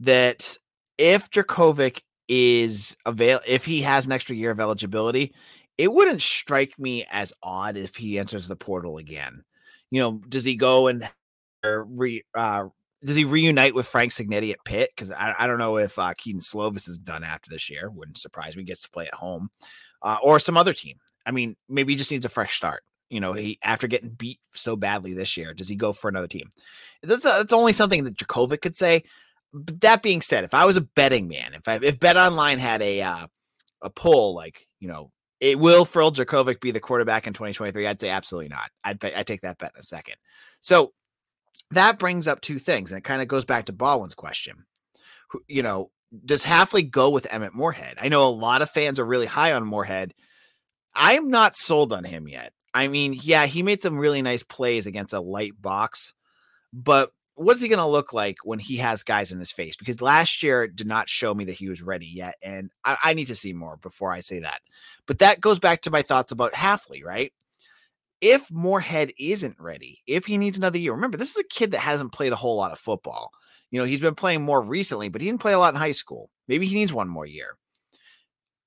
that 0.00 0.56
if 0.98 1.30
Jurkovec 1.30 2.02
is 2.28 2.96
avail 3.04 3.40
if 3.46 3.64
he 3.64 3.82
has 3.82 4.06
an 4.06 4.12
extra 4.12 4.34
year 4.34 4.50
of 4.50 4.60
eligibility, 4.60 5.34
it 5.78 5.92
wouldn't 5.92 6.22
strike 6.22 6.78
me 6.78 7.06
as 7.10 7.32
odd 7.42 7.76
if 7.76 7.96
he 7.96 8.18
enters 8.18 8.48
the 8.48 8.56
portal 8.56 8.98
again. 8.98 9.44
You 9.90 10.00
know, 10.00 10.20
does 10.28 10.44
he 10.44 10.56
go 10.56 10.86
and 10.86 11.08
re, 11.64 12.22
uh, 12.34 12.64
does 13.04 13.16
he 13.16 13.24
reunite 13.24 13.74
with 13.74 13.86
Frank 13.86 14.12
Cignetti 14.12 14.52
at 14.52 14.64
Pitt? 14.64 14.90
Because 14.94 15.10
I, 15.10 15.34
I, 15.38 15.46
don't 15.46 15.58
know 15.58 15.76
if 15.76 15.98
uh, 15.98 16.14
Kedon 16.16 16.40
Slovis 16.40 16.88
is 16.88 16.98
done 16.98 17.24
after 17.24 17.50
this 17.50 17.68
year. 17.68 17.90
Wouldn't 17.90 18.18
surprise 18.18 18.56
me. 18.56 18.62
Gets 18.62 18.82
to 18.82 18.90
play 18.90 19.06
at 19.06 19.14
home 19.14 19.50
uh, 20.02 20.18
or 20.22 20.38
some 20.38 20.56
other 20.56 20.72
team. 20.72 20.98
I 21.26 21.30
mean, 21.30 21.56
maybe 21.68 21.92
he 21.92 21.96
just 21.96 22.10
needs 22.10 22.24
a 22.24 22.30
fresh 22.30 22.56
start. 22.56 22.82
You 23.10 23.20
know, 23.20 23.34
he 23.34 23.58
after 23.62 23.86
getting 23.86 24.10
beat 24.10 24.40
so 24.54 24.74
badly 24.74 25.12
this 25.12 25.36
year, 25.36 25.52
does 25.52 25.68
he 25.68 25.76
go 25.76 25.92
for 25.92 26.08
another 26.08 26.28
team? 26.28 26.50
That's, 27.02 27.22
that's 27.22 27.52
only 27.52 27.72
something 27.72 28.04
that 28.04 28.16
Jurkovec 28.16 28.62
could 28.62 28.76
say. 28.76 29.02
But 29.52 29.82
that 29.82 30.02
being 30.02 30.22
said, 30.22 30.44
if 30.44 30.54
I 30.54 30.64
was 30.64 30.78
a 30.78 30.80
betting 30.80 31.28
man, 31.28 31.52
if 31.52 31.68
I, 31.68 31.78
if 31.82 32.00
Bet 32.00 32.16
Online 32.16 32.58
had 32.58 32.80
a 32.80 33.02
uh, 33.02 33.26
a 33.82 33.90
poll 33.90 34.34
like 34.34 34.66
you 34.80 34.88
know 34.88 35.10
it 35.40 35.58
will 35.58 35.84
Phil 35.84 36.12
Jurkovec 36.12 36.60
be 36.60 36.70
the 36.70 36.80
quarterback 36.80 37.26
in 37.26 37.32
2023? 37.32 37.86
I'd 37.86 38.00
say 38.00 38.08
absolutely 38.08 38.48
not. 38.48 38.70
I'd, 38.84 39.00
bet. 39.00 39.16
I'd 39.16 39.26
take 39.26 39.40
that 39.40 39.58
bet 39.58 39.72
in 39.74 39.80
a 39.80 39.82
second. 39.82 40.14
So 40.60 40.92
that 41.72 41.98
brings 41.98 42.28
up 42.28 42.40
two 42.40 42.60
things, 42.60 42.92
and 42.92 42.98
it 42.98 43.04
kind 43.04 43.20
of 43.20 43.28
goes 43.28 43.44
back 43.44 43.64
to 43.64 43.72
Baldwin's 43.72 44.14
question. 44.14 44.64
You 45.48 45.62
know, 45.62 45.90
does 46.24 46.44
Hafley 46.44 46.88
go 46.88 47.10
with 47.10 47.26
Emmett 47.32 47.54
Morehead? 47.54 47.98
I 48.00 48.08
know 48.08 48.26
a 48.26 48.30
lot 48.30 48.62
of 48.62 48.70
fans 48.70 49.00
are 49.00 49.04
really 49.04 49.26
high 49.26 49.52
on 49.52 49.66
Morehead. 49.66 50.14
I 50.94 51.14
am 51.14 51.28
not 51.28 51.56
sold 51.56 51.92
on 51.92 52.04
him 52.04 52.28
yet. 52.28 52.52
I 52.74 52.88
mean, 52.88 53.18
yeah, 53.20 53.46
he 53.46 53.62
made 53.62 53.82
some 53.82 53.98
really 53.98 54.22
nice 54.22 54.42
plays 54.42 54.86
against 54.86 55.12
a 55.12 55.20
light 55.20 55.60
box, 55.60 56.14
but 56.72 57.10
what 57.34 57.56
is 57.56 57.62
he 57.62 57.68
going 57.68 57.78
to 57.78 57.86
look 57.86 58.12
like 58.12 58.36
when 58.44 58.58
he 58.58 58.78
has 58.78 59.02
guys 59.02 59.32
in 59.32 59.38
his 59.38 59.52
face? 59.52 59.76
Because 59.76 60.02
last 60.02 60.42
year 60.42 60.66
did 60.66 60.86
not 60.86 61.08
show 61.08 61.34
me 61.34 61.44
that 61.46 61.54
he 61.54 61.68
was 61.68 61.82
ready 61.82 62.06
yet, 62.06 62.34
and 62.42 62.70
I, 62.84 62.96
I, 63.02 63.14
need 63.14 63.26
to 63.26 63.34
see 63.34 63.52
more 63.52 63.78
before 63.78 64.12
I 64.12 64.20
say 64.20 64.40
that. 64.40 64.60
But 65.06 65.18
that 65.20 65.40
goes 65.40 65.58
back 65.58 65.82
to 65.82 65.90
my 65.90 66.02
thoughts 66.02 66.32
about 66.32 66.52
Hafley, 66.52 67.04
right? 67.04 67.32
If 68.20 68.50
Morehead 68.50 69.12
isn't 69.18 69.56
ready, 69.58 70.02
if 70.06 70.26
he 70.26 70.38
needs 70.38 70.56
another 70.56 70.78
year, 70.78 70.92
remember 70.92 71.16
this 71.16 71.30
is 71.30 71.38
a 71.38 71.44
kid 71.44 71.72
that 71.72 71.80
hasn't 71.80 72.12
played 72.12 72.32
a 72.32 72.36
whole 72.36 72.56
lot 72.56 72.72
of 72.72 72.78
football. 72.78 73.30
You 73.70 73.80
know, 73.80 73.86
he's 73.86 74.00
been 74.00 74.14
playing 74.14 74.42
more 74.42 74.60
recently, 74.60 75.08
but 75.08 75.20
he 75.20 75.26
didn't 75.26 75.40
play 75.40 75.54
a 75.54 75.58
lot 75.58 75.74
in 75.74 75.80
high 75.80 75.92
school. 75.92 76.30
Maybe 76.46 76.66
he 76.66 76.74
needs 76.74 76.92
one 76.92 77.08
more 77.08 77.26
year. 77.26 77.56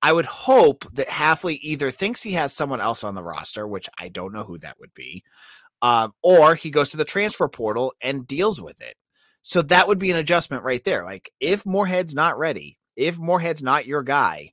I 0.05 0.13
would 0.13 0.27
hope 0.27 0.85
that 0.93 1.07
Hafley 1.07 1.57
either 1.63 1.89
thinks 1.89 2.21
he 2.21 2.33
has 2.33 2.53
someone 2.53 2.79
else 2.79 3.03
on 3.03 3.15
the 3.15 3.23
roster, 3.23 3.67
which 3.67 3.89
I 3.99 4.09
don't 4.09 4.33
know 4.33 4.43
who 4.43 4.59
that 4.59 4.79
would 4.79 4.93
be, 4.93 5.23
um, 5.81 6.13
or 6.21 6.53
he 6.53 6.69
goes 6.69 6.89
to 6.89 6.97
the 6.97 7.05
transfer 7.05 7.47
portal 7.47 7.91
and 8.03 8.27
deals 8.27 8.61
with 8.61 8.79
it. 8.83 8.93
So 9.41 9.63
that 9.63 9.87
would 9.87 9.97
be 9.97 10.11
an 10.11 10.17
adjustment 10.17 10.63
right 10.63 10.83
there. 10.83 11.03
Like 11.03 11.31
if 11.39 11.65
Morehead's 11.65 12.13
not 12.13 12.37
ready, 12.37 12.77
if 12.95 13.17
Morehead's 13.17 13.63
not 13.63 13.87
your 13.87 14.03
guy, 14.03 14.51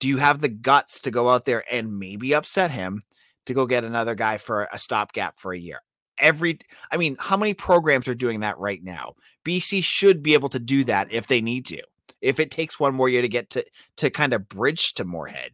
do 0.00 0.08
you 0.08 0.16
have 0.16 0.40
the 0.40 0.48
guts 0.48 1.02
to 1.02 1.12
go 1.12 1.28
out 1.28 1.44
there 1.44 1.62
and 1.70 2.00
maybe 2.00 2.34
upset 2.34 2.72
him 2.72 3.02
to 3.46 3.54
go 3.54 3.66
get 3.66 3.84
another 3.84 4.16
guy 4.16 4.36
for 4.36 4.66
a 4.72 4.80
stopgap 4.80 5.38
for 5.38 5.52
a 5.52 5.58
year? 5.60 5.78
every 6.18 6.58
I 6.90 6.96
mean, 6.96 7.16
how 7.20 7.36
many 7.36 7.54
programs 7.54 8.08
are 8.08 8.14
doing 8.14 8.40
that 8.40 8.58
right 8.58 8.82
now? 8.82 9.14
BC 9.44 9.84
should 9.84 10.24
be 10.24 10.34
able 10.34 10.48
to 10.48 10.58
do 10.58 10.82
that 10.84 11.12
if 11.12 11.28
they 11.28 11.40
need 11.40 11.66
to. 11.66 11.82
If 12.22 12.40
it 12.40 12.50
takes 12.50 12.80
one 12.80 12.94
more 12.94 13.08
year 13.08 13.22
to 13.22 13.28
get 13.28 13.50
to 13.50 13.64
to 13.98 14.10
kind 14.10 14.32
of 14.32 14.48
bridge 14.48 14.94
to 14.94 15.04
Morehead, 15.04 15.50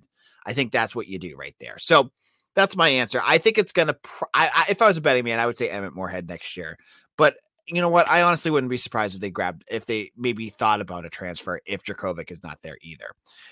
I 0.47 0.53
think 0.53 0.71
that's 0.71 0.95
what 0.95 1.09
you 1.09 1.19
do 1.19 1.37
right 1.37 1.57
there. 1.61 1.79
So 1.79 2.11
that's 2.55 2.77
my 2.77 2.89
answer. 2.89 3.21
I 3.25 3.39
think 3.39 3.59
it's 3.59 3.73
gonna. 3.73 3.95
Pr- 3.95 4.25
I, 4.35 4.51
I, 4.55 4.65
if 4.69 4.83
I 4.83 4.87
was 4.87 4.97
a 4.97 5.01
betting 5.01 5.25
man, 5.25 5.41
I 5.41 5.47
would 5.47 5.59
say 5.59 5.69
Emmett 5.69 5.95
Morehead 5.95 6.29
next 6.29 6.57
year. 6.57 6.79
But 7.17 7.37
you 7.67 7.81
know 7.81 7.89
what? 7.89 8.09
I 8.09 8.23
honestly 8.23 8.51
wouldn't 8.51 8.71
be 8.71 8.77
surprised 8.77 9.15
if 9.15 9.21
they 9.21 9.31
grabbed 9.31 9.65
if 9.71 9.87
they 9.87 10.13
maybe 10.17 10.49
thought 10.49 10.81
about 10.81 11.05
a 11.05 11.11
transfer 11.11 11.61
if 11.67 11.83
Jurkovec 11.85 12.31
is 12.31 12.43
not 12.43 12.59
there 12.63 12.79
either. 12.83 13.11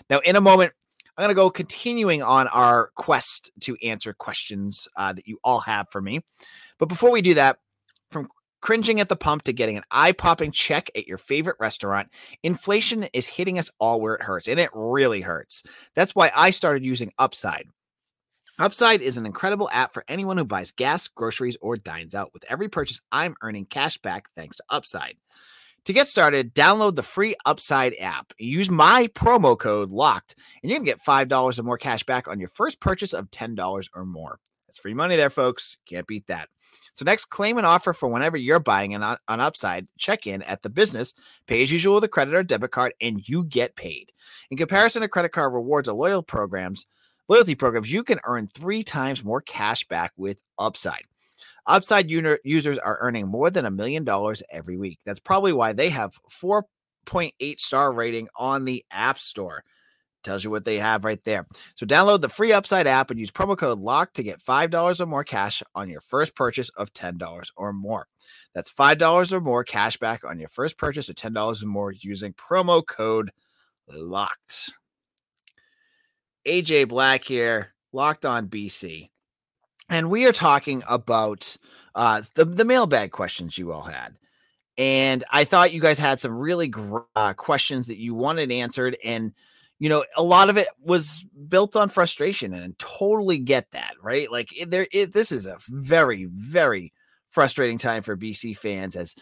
Now, 0.09 0.21
in 0.21 0.37
a 0.37 0.41
moment, 0.41 0.73
I'm 1.17 1.23
going 1.23 1.31
to 1.31 1.35
go 1.35 1.51
continuing 1.51 2.23
on 2.23 2.49
our 2.49 2.91
quest 2.95 3.51
to 3.61 3.77
answer 3.83 4.13
questions 4.13 4.87
uh, 4.97 5.13
that 5.13 5.27
you 5.27 5.39
all 5.43 5.61
have 5.61 5.87
for 5.91 6.01
me. 6.01 6.21
But 6.79 6.89
before 6.89 7.11
we 7.11 7.23
do 7.23 7.35
that, 7.35 7.59
from 8.11 8.29
cringing 8.67 8.99
at 8.99 9.09
the 9.09 9.15
pump 9.15 9.43
to 9.43 9.53
getting 9.53 9.77
an 9.77 9.85
eye 9.93 10.11
popping 10.11 10.51
check 10.51 10.91
at 10.97 11.07
your 11.07 11.19
favorite 11.19 11.55
restaurant, 11.61 12.09
inflation 12.43 13.05
is 13.13 13.25
hitting 13.25 13.61
us 13.61 13.71
all 13.79 14.01
where 14.01 14.17
it 14.17 14.23
hurts, 14.23 14.49
and 14.49 14.59
it 14.59 14.71
really 14.75 15.21
hurts. 15.21 15.63
That's 15.95 16.17
why 16.17 16.33
I 16.35 16.51
started 16.51 16.85
using 16.85 17.13
Upside. 17.17 17.69
Upside 18.59 19.03
is 19.03 19.19
an 19.19 19.25
incredible 19.25 19.71
app 19.73 19.95
for 19.95 20.05
anyone 20.09 20.37
who 20.37 20.45
buys 20.45 20.73
gas, 20.73 21.07
groceries, 21.07 21.57
or 21.61 21.77
dines 21.77 22.13
out. 22.13 22.33
With 22.35 22.45
every 22.51 22.69
purchase, 22.69 23.01
I'm 23.13 23.37
earning 23.41 23.67
cash 23.67 23.99
back 23.99 24.31
thanks 24.31 24.57
to 24.57 24.65
Upside. 24.69 25.15
To 25.85 25.93
get 25.93 26.09
started, 26.09 26.53
download 26.53 26.97
the 26.97 27.05
free 27.05 27.37
Upside 27.45 27.95
app. 28.01 28.33
Use 28.37 28.69
my 28.69 29.07
promo 29.15 29.57
code 29.57 29.93
LOCKED, 29.93 30.35
and 30.65 30.73
you 30.73 30.77
can 30.77 30.85
get 30.85 31.01
$5 31.01 31.57
or 31.61 31.63
more 31.63 31.79
cash 31.79 32.03
back 32.03 32.27
on 32.27 32.41
your 32.41 32.49
first 32.49 32.81
purchase 32.81 33.13
of 33.13 33.31
$10 33.31 33.89
or 33.95 34.05
more. 34.05 34.41
That's 34.67 34.79
free 34.79 34.95
money 34.95 35.15
there, 35.15 35.31
folks. 35.31 35.79
Can't 35.89 36.09
beat 36.09 36.27
that. 36.27 36.49
So 36.95 37.05
next, 37.05 37.27
claim 37.27 37.59
an 37.59 37.65
offer 37.65 37.93
for 37.93 38.09
whenever 38.09 38.37
you're 38.37 38.59
buying 38.61 38.95
an 38.95 39.03
uh, 39.03 39.17
on 39.29 39.41
Upside. 39.41 39.87
Check 39.99 40.27
in 40.27 40.43
at 40.43 40.63
the 40.63 40.71
business, 40.71 41.15
pay 41.47 41.63
as 41.63 41.71
usual 41.71 41.97
with 41.97 42.05
a 42.05 42.09
credit 42.09 42.35
or 42.35 42.43
debit 42.43 42.71
card, 42.71 42.95
and 43.01 43.29
you 43.29 43.45
get 43.45 43.77
paid. 43.77 44.13
In 44.51 44.57
comparison 44.57 45.03
to 45.03 45.09
credit 45.09 45.33
card 45.33 45.53
rewards 45.53 45.89
or 45.89 45.95
loyal 45.95 46.23
programs, 46.23 46.87
loyalty 47.29 47.55
programs, 47.55 47.93
you 47.93 48.03
can 48.03 48.21
earn 48.25 48.49
three 48.55 48.83
times 48.83 49.25
more 49.25 49.41
cash 49.41 49.87
back 49.89 50.13
with 50.17 50.43
Upside. 50.59 51.05
Upside 51.67 52.09
users 52.11 52.79
are 52.79 52.99
earning 53.01 53.27
more 53.27 53.51
than 53.51 53.67
a 53.67 53.71
million 53.71 54.05
dollars 54.05 54.43
every 54.51 54.77
week. 54.77 55.01
That's 55.05 55.19
probably 55.19 55.53
why 55.53 55.73
they 55.73 55.89
have 55.89 56.17
4.8 56.31 57.59
star 57.59 57.93
rating 57.93 58.29
on 58.37 58.65
the 58.65 58.85
App 58.93 59.19
Store. 59.19 59.65
Tells 60.27 60.43
you 60.43 60.51
what 60.51 60.65
they 60.65 60.79
have 60.79 61.05
right 61.05 61.23
there. 61.23 61.47
So 61.77 61.87
download 61.87 62.21
the 62.21 62.29
free 62.29 62.53
Upside 62.53 62.89
app 62.89 63.13
and 63.13 63.21
use 63.21 63.31
promo 63.31 63.57
code 63.57 63.79
LOCK 63.79 64.13
to 64.15 64.25
get 64.25 64.43
$5 64.43 65.01
or 65.01 65.07
more 65.07 65.23
cash 65.23 65.63
on 65.73 65.89
your 65.89 66.01
first 66.01 66.35
purchase 66.35 66.69
of 66.71 66.93
$10 66.93 67.51
or 67.57 67.73
more. 67.73 68.09
That's 68.53 68.73
$5 68.73 69.33
or 69.33 69.41
more 69.41 69.63
cash 69.63 69.99
back 69.99 70.25
on 70.25 70.41
your 70.41 70.49
first 70.49 70.79
purchase 70.79 71.09
of 71.09 71.15
$10 71.15 71.63
or 71.63 71.67
more 71.69 71.93
using 71.93 72.33
promo 72.33 72.85
code 72.85 73.31
LOCKED. 73.89 74.73
AJ 76.45 76.89
Black 76.89 77.23
here, 77.23 77.75
locked 77.93 78.27
on 78.27 78.49
BC. 78.49 79.11
And 79.89 80.11
we 80.11 80.27
are 80.27 80.33
talking 80.33 80.83
about 80.89 81.57
uh, 81.95 82.23
the, 82.35 82.45
the 82.45 82.65
mailbag 82.65 83.13
questions 83.13 83.57
you 83.57 83.71
all 83.71 83.83
had. 83.83 84.17
And 84.77 85.23
I 85.31 85.45
thought 85.45 85.73
you 85.73 85.81
guys 85.81 86.01
had 86.01 86.19
some 86.19 86.37
really 86.37 86.67
gr- 86.67 86.99
uh, 87.15 87.35
questions 87.35 87.87
that 87.87 87.99
you 87.99 88.17
wanted 88.17 88.51
answered. 88.51 88.97
And, 89.05 89.33
you 89.79 89.89
know, 89.89 90.05
a 90.17 90.23
lot 90.23 90.49
of 90.49 90.57
it 90.57 90.69
was 90.81 91.25
built 91.49 91.77
on 91.77 91.89
frustration 91.89 92.55
and 92.55 92.79
totally 92.79 93.39
get 93.39 93.71
that, 93.73 93.95
right? 94.03 94.31
Like, 94.31 94.59
it, 94.59 94.71
there, 94.71 94.87
it, 94.93 95.13
this 95.13 95.33
is 95.33 95.47
a 95.47 95.59
very, 95.69 96.27
very 96.33 96.93
frustrating 97.31 97.79
time 97.79 98.03
for 98.03 98.17
BC 98.17 98.57
fans 98.57 98.97
as, 98.97 99.15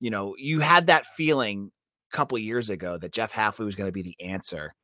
you 0.00 0.10
know, 0.10 0.34
you 0.38 0.60
had 0.60 0.88
that 0.88 1.06
feeling 1.06 1.70
a 2.12 2.16
couple 2.16 2.36
years 2.38 2.68
ago 2.68 2.98
that 2.98 3.12
Jeff 3.12 3.32
Hafley 3.32 3.64
was 3.64 3.74
going 3.74 3.88
to 3.88 3.92
be 3.92 4.02
the 4.02 4.20
answer 4.20 4.74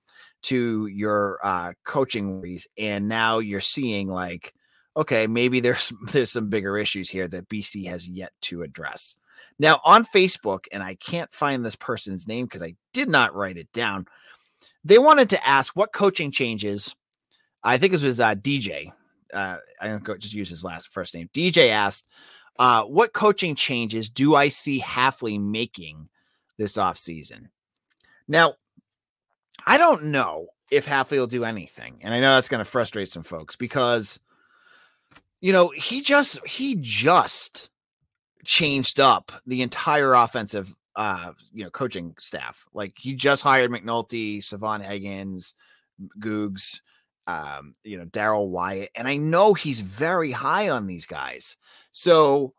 to 0.43 0.87
your 0.87 1.39
uh, 1.43 1.73
coaching 1.85 2.41
worries, 2.41 2.67
and 2.79 3.09
now 3.09 3.39
you're 3.39 3.61
seeing 3.61 4.09
like, 4.09 4.55
okay, 4.97 5.27
maybe 5.27 5.61
there's 5.61 5.93
there's 6.13 6.31
some 6.31 6.49
bigger 6.49 6.77
issues 6.77 7.11
here 7.11 7.29
that 7.29 7.49
BC 7.49 7.87
has 7.87 8.09
yet 8.09 8.33
to 8.43 8.63
address. 8.63 9.17
Now 9.59 9.81
on 9.85 10.05
Facebook, 10.05 10.65
and 10.73 10.83
I 10.83 10.95
can't 10.95 11.33
find 11.33 11.65
this 11.65 11.77
person's 11.77 12.29
name 12.29 12.47
because 12.47 12.63
I 12.63 12.75
did 12.93 13.09
not 13.09 13.35
write 13.35 13.57
it 13.57 13.73
down. 13.73 14.07
They 14.85 14.99
wanted 14.99 15.31
to 15.31 15.47
ask 15.47 15.75
what 15.77 15.93
coaching 15.93 16.31
changes. 16.31 16.95
I 17.63 17.79
think 17.79 17.93
this 17.93 18.05
was 18.05 18.21
uh, 18.21 18.35
DJ. 18.35 18.93
Uh, 19.33 19.57
I 19.81 19.89
don't 19.89 20.21
just 20.21 20.35
use 20.35 20.49
his 20.49 20.65
last 20.65 20.91
first 20.93 21.15
name. 21.15 21.29
DJ 21.35 21.69
asked, 21.71 22.09
uh, 22.59 22.85
"What 22.85 23.13
coaching 23.13 23.55
changes 23.55 24.09
do 24.09 24.35
I 24.35 24.49
see 24.49 24.81
Hafley 24.81 25.41
making 25.41 26.09
this 26.57 26.77
offseason?" 26.77 27.49
Now, 28.27 28.55
I 29.67 29.79
don't 29.79 30.05
know 30.05 30.49
if 30.71 30.87
Hafley 30.87 31.19
will 31.19 31.27
do 31.27 31.45
anything. 31.45 31.99
And 32.03 32.13
I 32.13 32.21
know 32.21 32.35
that's 32.35 32.49
going 32.49 32.65
to 32.65 32.71
frustrate 32.71 33.11
some 33.11 33.23
folks 33.23 33.57
because, 33.57 34.21
you 35.41 35.53
know, 35.53 35.71
he 35.71 36.01
just, 36.01 36.47
he 36.47 36.77
just 36.79 37.71
changed 38.45 39.01
up 39.01 39.33
the 39.47 39.63
entire 39.63 40.15
offensive, 40.15 40.75
uh, 40.99 41.33
you 41.55 41.63
know, 41.63 41.71
coaching 41.71 42.13
staff. 42.19 42.67
Like 42.75 42.95
he 42.99 43.15
just 43.15 43.43
hired 43.43 43.71
McNulty, 43.71 44.43
Savon 44.43 44.81
Higgins, 44.81 45.55
Googs, 46.19 46.81
um, 47.29 47.75
you 47.85 47.97
know, 47.97 48.05
Darrell 48.05 48.51
Wyatt. 48.51 48.91
And 48.97 49.07
I 49.07 49.17
know 49.17 49.55
he's 49.55 49.79
very 49.79 50.33
high 50.33 50.69
on 50.69 50.89
these 50.89 51.07
guys. 51.07 51.57
So 51.93 52.53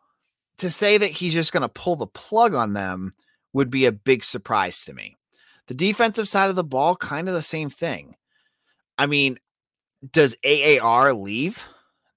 to 0.60 0.72
say 0.72 0.98
that 0.98 1.10
he's 1.10 1.34
just 1.34 1.52
going 1.52 1.62
to 1.62 1.70
pull 1.70 1.98
the 1.98 2.08
plug 2.08 2.56
on 2.56 2.72
them 2.72 3.14
would 3.52 3.70
be 3.70 3.86
a 3.86 3.92
big 3.92 4.24
surprise 4.24 4.86
to 4.86 4.94
me. 4.94 5.18
The 5.68 5.74
defensive 5.74 6.30
side 6.30 6.50
of 6.50 6.56
the 6.56 6.64
ball, 6.64 6.96
kind 6.96 7.28
of 7.28 7.36
the 7.36 7.42
same 7.42 7.70
thing. 7.70 8.16
I 8.98 9.06
mean, 9.06 9.38
does 10.12 10.38
AAR 10.46 11.14
leave? 11.14 11.68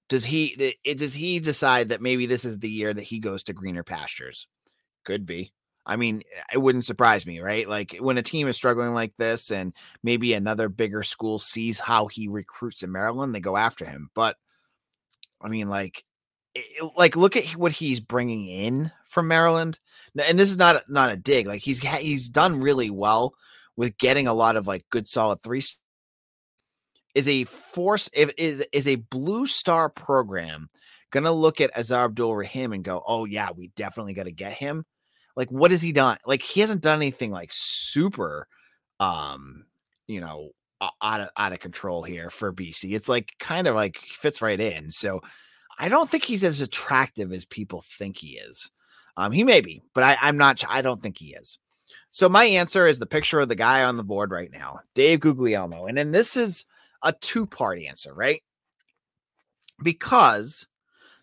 Does 0.09 0.25
he 0.25 0.77
does 0.85 1.15
he 1.15 1.41
decide 1.41 1.89
that 1.89 2.03
maybe 2.03 2.27
this 2.27 2.45
is 2.45 2.59
the 2.59 2.71
year 2.71 2.95
that 2.95 3.03
he 3.03 3.19
goes 3.19 3.43
to 3.45 3.53
greener 3.53 3.83
pastures? 3.83 4.47
Could 5.05 5.27
be. 5.27 5.53
I 5.85 5.97
mean, 5.97 6.23
it 6.53 6.59
wouldn't 6.59 6.85
surprise 6.85 7.27
me, 7.27 7.41
right? 7.41 7.69
Like 7.69 7.97
when 7.99 8.19
a 8.19 8.23
team 8.23 8.47
is 8.49 8.57
struggling 8.57 8.95
like 8.95 9.17
this 9.17 9.51
and 9.51 9.75
maybe 10.03 10.33
another 10.33 10.69
bigger 10.69 11.03
school 11.03 11.39
sees 11.39 11.81
how 11.81 12.07
he 12.07 12.29
recruits 12.29 12.83
in 12.83 12.93
Maryland, 12.93 13.35
they 13.35 13.41
go 13.41 13.57
after 13.57 13.85
him. 13.85 14.09
But 14.15 14.37
I 15.41 15.49
mean, 15.49 15.69
like, 15.69 16.05
it, 16.55 16.93
like 16.97 17.17
look 17.17 17.37
at 17.37 17.45
what 17.57 17.73
he's 17.73 17.99
bringing 17.99 18.47
in 18.47 18.93
from 19.05 19.27
Maryland 19.27 19.81
and 20.19 20.39
this 20.39 20.51
is 20.51 20.59
not 20.59 20.83
not 20.89 21.13
a 21.13 21.17
dig. 21.17 21.47
Like 21.47 21.63
he's 21.63 21.79
he's 21.79 22.29
done 22.29 22.61
really 22.61 22.91
well 22.91 23.35
with 23.77 23.97
getting 23.99 24.27
a 24.27 24.35
lot 24.35 24.57
of 24.57 24.67
like 24.67 24.85
good 24.91 25.09
solid 25.09 25.43
three. 25.43 25.63
Is 27.15 27.29
a 27.29 27.45
force 27.45 28.09
is 28.09 28.65
is 28.73 28.89
a 28.89 28.97
blue 28.97 29.47
star 29.47 29.89
program 29.89 30.69
gonna 31.11 31.33
look 31.33 31.61
at 31.61 31.75
Aazar 31.75 32.07
Abdul 32.07 32.37
Rahim 32.37 32.73
and 32.73 32.85
go, 32.85 33.03
oh 33.07 33.25
yeah, 33.27 33.51
we 33.55 33.69
definitely 33.69 34.15
got 34.15 34.25
to 34.25 34.33
get 34.33 34.53
him. 34.53 34.85
Like 35.37 35.51
what 35.51 35.71
has 35.71 35.83
he 35.83 35.93
done? 35.93 36.19
Like 36.27 36.43
he 36.43 36.61
hasn't 36.61 36.83
done 36.83 36.97
anything 36.97 37.31
like 37.31 37.51
super, 37.53 38.47
um, 39.01 39.65
you 40.07 40.21
know, 40.21 40.51
out 41.01 41.21
of 41.21 41.29
out 41.37 41.53
of 41.53 41.61
control 41.61 42.03
here 42.03 42.31
for 42.31 42.53
BC. 42.53 42.95
It's 42.95 43.09
like 43.09 43.33
kind 43.39 43.67
of 43.67 43.75
like 43.75 43.99
fits 43.99 44.43
right 44.43 44.61
in. 44.61 44.91
So 44.91 45.21
I 45.79 45.89
don't 45.89 46.11
think 46.11 46.25
he's 46.25 46.45
as 46.45 46.61
attractive 46.61 47.33
as 47.33 47.45
people 47.45 47.85
think 47.99 48.19
he 48.19 48.39
is. 48.39 48.71
Um, 49.17 49.33
he 49.33 49.45
may 49.45 49.61
be, 49.61 49.83
but 49.95 50.05
I, 50.05 50.17
I'm 50.21 50.37
not. 50.37 50.63
I 50.69 50.83
don't 50.83 51.03
think 51.03 51.19
he 51.19 51.35
is. 51.35 51.59
So 52.11 52.29
my 52.29 52.45
answer 52.45 52.87
is 52.87 52.99
the 52.99 53.07
picture 53.07 53.41
of 53.41 53.49
the 53.49 53.55
guy 53.55 53.85
on 53.85 53.97
the 53.97 54.05
board 54.05 54.31
right 54.31 54.51
now, 54.53 54.81
Dave 54.95 55.21
Guglielmo, 55.21 55.87
and 55.87 55.97
then 55.97 56.13
this 56.13 56.37
is 56.37 56.67
a 57.03 57.13
two-part 57.13 57.79
answer, 57.81 58.15
right? 58.15 58.43
Because 59.83 60.67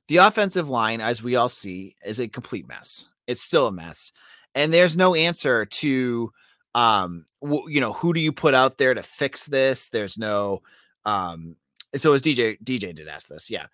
the 0.08 0.18
offensive 0.18 0.68
line, 0.68 1.00
as 1.00 1.24
we 1.24 1.36
all 1.36 1.50
see, 1.50 1.96
is 2.06 2.20
a 2.20 2.28
complete 2.28 2.68
mess. 2.68 3.06
It's 3.30 3.42
still 3.42 3.68
a 3.68 3.72
mess, 3.72 4.12
and 4.56 4.74
there's 4.74 4.98
no 4.98 5.16
answer 5.16 5.66
to, 5.66 6.32
um, 6.76 7.26
w- 7.42 7.70
you 7.70 7.80
know, 7.80 7.94
who 7.94 8.14
do 8.14 8.20
you 8.20 8.32
put 8.32 8.54
out 8.54 8.78
there 8.78 8.94
to 8.94 9.04
fix 9.04 9.46
this? 9.46 9.90
There's 9.90 10.18
no, 10.18 10.62
um, 11.06 11.56
so 11.96 12.14
as 12.14 12.22
DJ 12.22 12.58
DJ 12.64 12.96
did 12.96 13.08
ask 13.08 13.28
this, 13.30 13.50
yeah, 13.50 13.68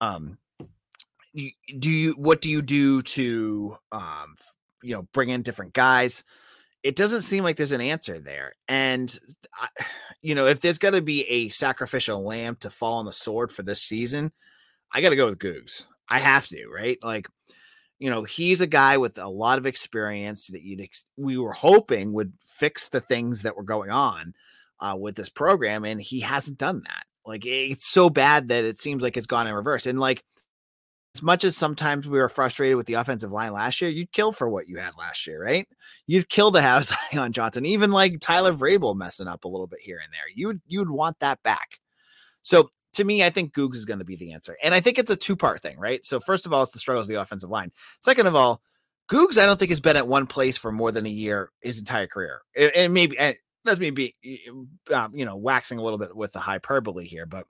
um, 0.00 0.38
do 1.34 1.90
you 1.90 2.12
what 2.12 2.40
do 2.40 2.50
you 2.50 2.62
do 2.62 3.02
to 3.02 3.76
um 3.92 4.36
you 4.82 4.94
know 4.94 5.06
bring 5.12 5.28
in 5.28 5.42
different 5.42 5.72
guys? 5.72 6.24
It 6.82 6.96
doesn't 6.96 7.22
seem 7.22 7.44
like 7.44 7.56
there's 7.56 7.72
an 7.72 7.80
answer 7.80 8.18
there 8.20 8.52
and 8.68 9.16
I, 9.60 9.68
you 10.22 10.34
know 10.34 10.46
if 10.46 10.60
there's 10.60 10.78
going 10.78 10.94
to 10.94 11.02
be 11.02 11.24
a 11.24 11.48
sacrificial 11.48 12.22
lamb 12.22 12.56
to 12.60 12.70
fall 12.70 12.98
on 12.98 13.04
the 13.04 13.12
sword 13.12 13.50
for 13.50 13.62
this 13.62 13.82
season 13.82 14.32
i 14.92 15.00
got 15.00 15.10
to 15.10 15.16
go 15.16 15.26
with 15.26 15.38
googs. 15.38 15.84
I 16.08 16.18
have 16.18 16.46
to 16.48 16.66
right? 16.68 16.98
Like 17.02 17.28
you 17.98 18.10
know 18.10 18.24
he's 18.24 18.60
a 18.60 18.66
guy 18.66 18.96
with 18.96 19.18
a 19.18 19.28
lot 19.28 19.58
of 19.58 19.66
experience 19.66 20.46
that 20.48 20.62
you'd 20.62 20.86
we 21.16 21.36
were 21.36 21.52
hoping 21.52 22.12
would 22.12 22.32
fix 22.44 22.88
the 22.88 23.00
things 23.00 23.42
that 23.42 23.56
were 23.56 23.64
going 23.64 23.90
on 23.90 24.34
uh, 24.80 24.96
with 24.98 25.16
this 25.16 25.28
program 25.28 25.84
and 25.84 26.00
he 26.00 26.20
hasn't 26.20 26.58
done 26.58 26.82
that 26.84 27.04
like 27.26 27.44
it's 27.44 27.90
so 27.90 28.08
bad 28.08 28.48
that 28.48 28.64
it 28.64 28.78
seems 28.78 29.02
like 29.02 29.16
it's 29.16 29.26
gone 29.26 29.46
in 29.46 29.54
reverse 29.54 29.86
and 29.86 29.98
like 29.98 30.22
as 31.18 31.22
much 31.22 31.42
as 31.42 31.56
sometimes 31.56 32.06
we 32.06 32.18
were 32.18 32.28
frustrated 32.28 32.76
with 32.76 32.86
the 32.86 32.94
offensive 32.94 33.32
line 33.32 33.52
last 33.52 33.80
year, 33.80 33.90
you'd 33.90 34.12
kill 34.12 34.30
for 34.30 34.48
what 34.48 34.68
you 34.68 34.78
had 34.78 34.96
last 34.96 35.26
year, 35.26 35.42
right? 35.42 35.66
You'd 36.06 36.28
kill 36.28 36.52
to 36.52 36.60
have 36.60 36.84
Zion 37.12 37.32
Johnson, 37.32 37.66
even 37.66 37.90
like 37.90 38.20
Tyler 38.20 38.52
Vrabel 38.52 38.94
messing 38.94 39.26
up 39.26 39.44
a 39.44 39.48
little 39.48 39.66
bit 39.66 39.80
here 39.82 40.00
and 40.02 40.12
there. 40.12 40.20
You 40.32 40.48
would 40.48 40.60
you 40.66 40.78
would 40.78 40.90
want 40.90 41.18
that 41.18 41.42
back. 41.42 41.80
So 42.42 42.70
to 42.98 43.04
me, 43.04 43.24
I 43.24 43.30
think 43.30 43.54
Googs 43.54 43.76
is 43.76 43.84
going 43.84 43.98
to 43.98 44.04
be 44.04 44.16
the 44.16 44.32
answer. 44.32 44.56
And 44.62 44.74
I 44.74 44.80
think 44.80 44.98
it's 44.98 45.10
a 45.10 45.16
two 45.16 45.34
part 45.34 45.62
thing, 45.62 45.78
right? 45.78 46.04
So, 46.04 46.20
first 46.20 46.46
of 46.46 46.52
all, 46.52 46.62
it's 46.62 46.72
the 46.72 46.78
struggles 46.78 47.06
of 47.06 47.08
the 47.08 47.20
offensive 47.20 47.50
line. 47.50 47.72
Second 48.00 48.26
of 48.26 48.36
all, 48.36 48.60
Googs, 49.10 49.38
I 49.38 49.46
don't 49.46 49.58
think 49.58 49.70
has 49.70 49.80
been 49.80 49.96
at 49.96 50.06
one 50.06 50.26
place 50.26 50.58
for 50.58 50.70
more 50.70 50.92
than 50.92 51.06
a 51.06 51.10
year 51.10 51.50
his 51.62 51.78
entire 51.78 52.06
career. 52.06 52.42
And, 52.54 52.92
maybe, 52.92 53.18
and 53.18 53.36
that's 53.64 53.80
me 53.80 53.90
be, 53.90 54.14
um, 54.92 55.16
you 55.16 55.24
know, 55.24 55.36
waxing 55.36 55.78
a 55.78 55.82
little 55.82 55.98
bit 55.98 56.14
with 56.14 56.32
the 56.32 56.40
hyperbole 56.40 57.06
here, 57.06 57.26
but 57.26 57.46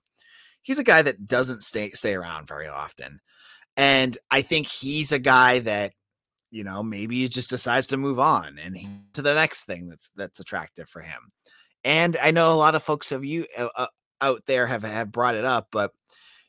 he's 0.62 0.78
a 0.78 0.84
guy 0.84 1.02
that 1.02 1.26
doesn't 1.26 1.62
stay 1.62 1.90
stay 1.90 2.14
around 2.14 2.46
very 2.46 2.68
often. 2.68 3.20
And 3.76 4.16
I 4.30 4.42
think 4.42 4.66
he's 4.66 5.12
a 5.12 5.18
guy 5.18 5.60
that, 5.60 5.92
you 6.50 6.64
know, 6.64 6.82
maybe 6.82 7.20
he 7.20 7.28
just 7.28 7.50
decides 7.50 7.88
to 7.88 7.96
move 7.96 8.18
on 8.18 8.58
and 8.58 8.76
he, 8.76 8.88
to 9.14 9.22
the 9.22 9.34
next 9.34 9.62
thing 9.62 9.88
that's 9.88 10.10
that's 10.16 10.40
attractive 10.40 10.88
for 10.88 11.00
him. 11.00 11.32
And 11.84 12.16
I 12.22 12.32
know 12.32 12.52
a 12.52 12.54
lot 12.54 12.74
of 12.74 12.82
folks 12.82 13.10
have 13.10 13.24
you 13.24 13.46
uh, 13.56 13.68
uh 13.76 13.86
out 14.20 14.42
there 14.46 14.66
have 14.66 14.82
have 14.82 15.12
brought 15.12 15.34
it 15.34 15.44
up, 15.44 15.68
but 15.70 15.92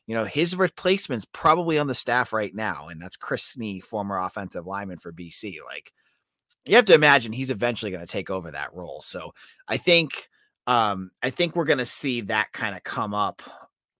you 0.06 0.14
know 0.14 0.24
his 0.24 0.56
replacement's 0.56 1.24
probably 1.24 1.78
on 1.78 1.86
the 1.86 1.94
staff 1.94 2.32
right 2.32 2.54
now, 2.54 2.88
and 2.88 3.00
that's 3.00 3.16
Chris 3.16 3.54
Snee, 3.56 3.82
former 3.82 4.18
offensive 4.18 4.66
lineman 4.66 4.98
for 4.98 5.12
BC. 5.12 5.56
Like 5.64 5.92
you 6.64 6.76
have 6.76 6.84
to 6.86 6.94
imagine 6.94 7.32
he's 7.32 7.50
eventually 7.50 7.90
going 7.90 8.04
to 8.04 8.10
take 8.12 8.30
over 8.30 8.50
that 8.50 8.74
role. 8.74 9.00
So 9.00 9.32
I 9.68 9.76
think 9.76 10.28
um 10.66 11.10
I 11.22 11.30
think 11.30 11.56
we're 11.56 11.64
going 11.64 11.78
to 11.78 11.86
see 11.86 12.22
that 12.22 12.52
kind 12.52 12.74
of 12.76 12.84
come 12.84 13.14
up, 13.14 13.42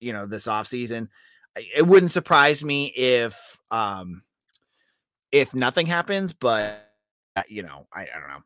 you 0.01 0.13
know, 0.13 0.27
this 0.27 0.47
offseason. 0.47 1.09
It 1.57 1.87
wouldn't 1.87 2.13
surprise 2.13 2.65
me 2.65 2.87
if 2.87 3.59
um 3.71 4.23
if 5.33 5.55
nothing 5.55 5.87
happens, 5.87 6.33
but 6.33 6.87
uh, 7.37 7.43
you 7.49 7.63
know, 7.63 7.87
I, 7.93 8.03
I 8.03 8.21
don't 8.21 8.29
know. 8.29 8.45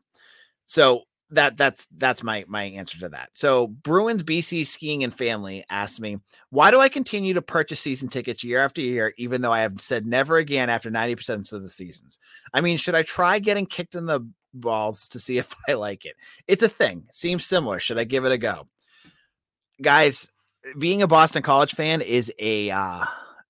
So 0.67 1.03
that 1.31 1.57
that's 1.57 1.87
that's 1.97 2.23
my 2.23 2.45
my 2.47 2.63
answer 2.63 2.99
to 2.99 3.09
that. 3.09 3.29
So 3.33 3.67
Bruins 3.67 4.23
BC 4.23 4.65
skiing 4.65 5.03
and 5.03 5.13
family 5.13 5.65
asked 5.69 5.99
me, 5.99 6.19
why 6.49 6.71
do 6.71 6.79
I 6.79 6.89
continue 6.89 7.33
to 7.33 7.41
purchase 7.41 7.79
season 7.79 8.09
tickets 8.09 8.43
year 8.43 8.59
after 8.59 8.81
year, 8.81 9.13
even 9.17 9.41
though 9.41 9.51
I 9.51 9.61
have 9.61 9.81
said 9.81 10.05
never 10.05 10.37
again 10.37 10.69
after 10.69 10.91
90% 10.91 11.51
of 11.51 11.63
the 11.63 11.69
seasons? 11.69 12.19
I 12.53 12.61
mean, 12.61 12.77
should 12.77 12.95
I 12.95 13.01
try 13.01 13.39
getting 13.39 13.65
kicked 13.65 13.95
in 13.95 14.05
the 14.05 14.21
balls 14.53 15.07
to 15.09 15.19
see 15.19 15.37
if 15.39 15.55
I 15.67 15.73
like 15.73 16.05
it? 16.05 16.15
It's 16.47 16.63
a 16.63 16.69
thing. 16.69 17.07
Seems 17.11 17.45
similar. 17.45 17.79
Should 17.79 17.97
I 17.97 18.03
give 18.03 18.25
it 18.25 18.31
a 18.31 18.37
go? 18.37 18.67
Guys, 19.81 20.29
being 20.77 21.01
a 21.01 21.07
Boston 21.07 21.41
College 21.41 21.73
fan 21.73 22.01
is 22.01 22.31
a 22.39 22.69
uh, 22.69 23.05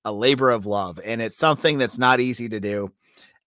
a 0.06 0.12
labor 0.12 0.50
of 0.50 0.66
love, 0.66 1.00
and 1.04 1.22
it's 1.22 1.38
something 1.38 1.78
that's 1.78 1.98
not 1.98 2.20
easy 2.20 2.50
to 2.50 2.60
do. 2.60 2.92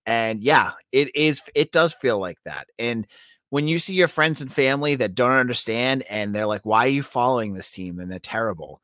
And 0.06 0.42
yeah, 0.42 0.72
it 0.92 1.14
is. 1.14 1.42
It 1.54 1.72
does 1.72 1.92
feel 1.92 2.18
like 2.18 2.38
that. 2.44 2.68
And 2.78 3.06
when 3.50 3.68
you 3.68 3.78
see 3.78 3.94
your 3.94 4.08
friends 4.08 4.40
and 4.40 4.52
family 4.52 4.94
that 4.96 5.14
don't 5.14 5.32
understand 5.32 6.04
and 6.10 6.34
they're 6.34 6.46
like, 6.46 6.64
"Why 6.64 6.84
are 6.84 6.88
you 6.88 7.02
following 7.02 7.54
this 7.54 7.70
team?" 7.70 7.98
and 7.98 8.10
they're 8.10 8.18
terrible, 8.18 8.82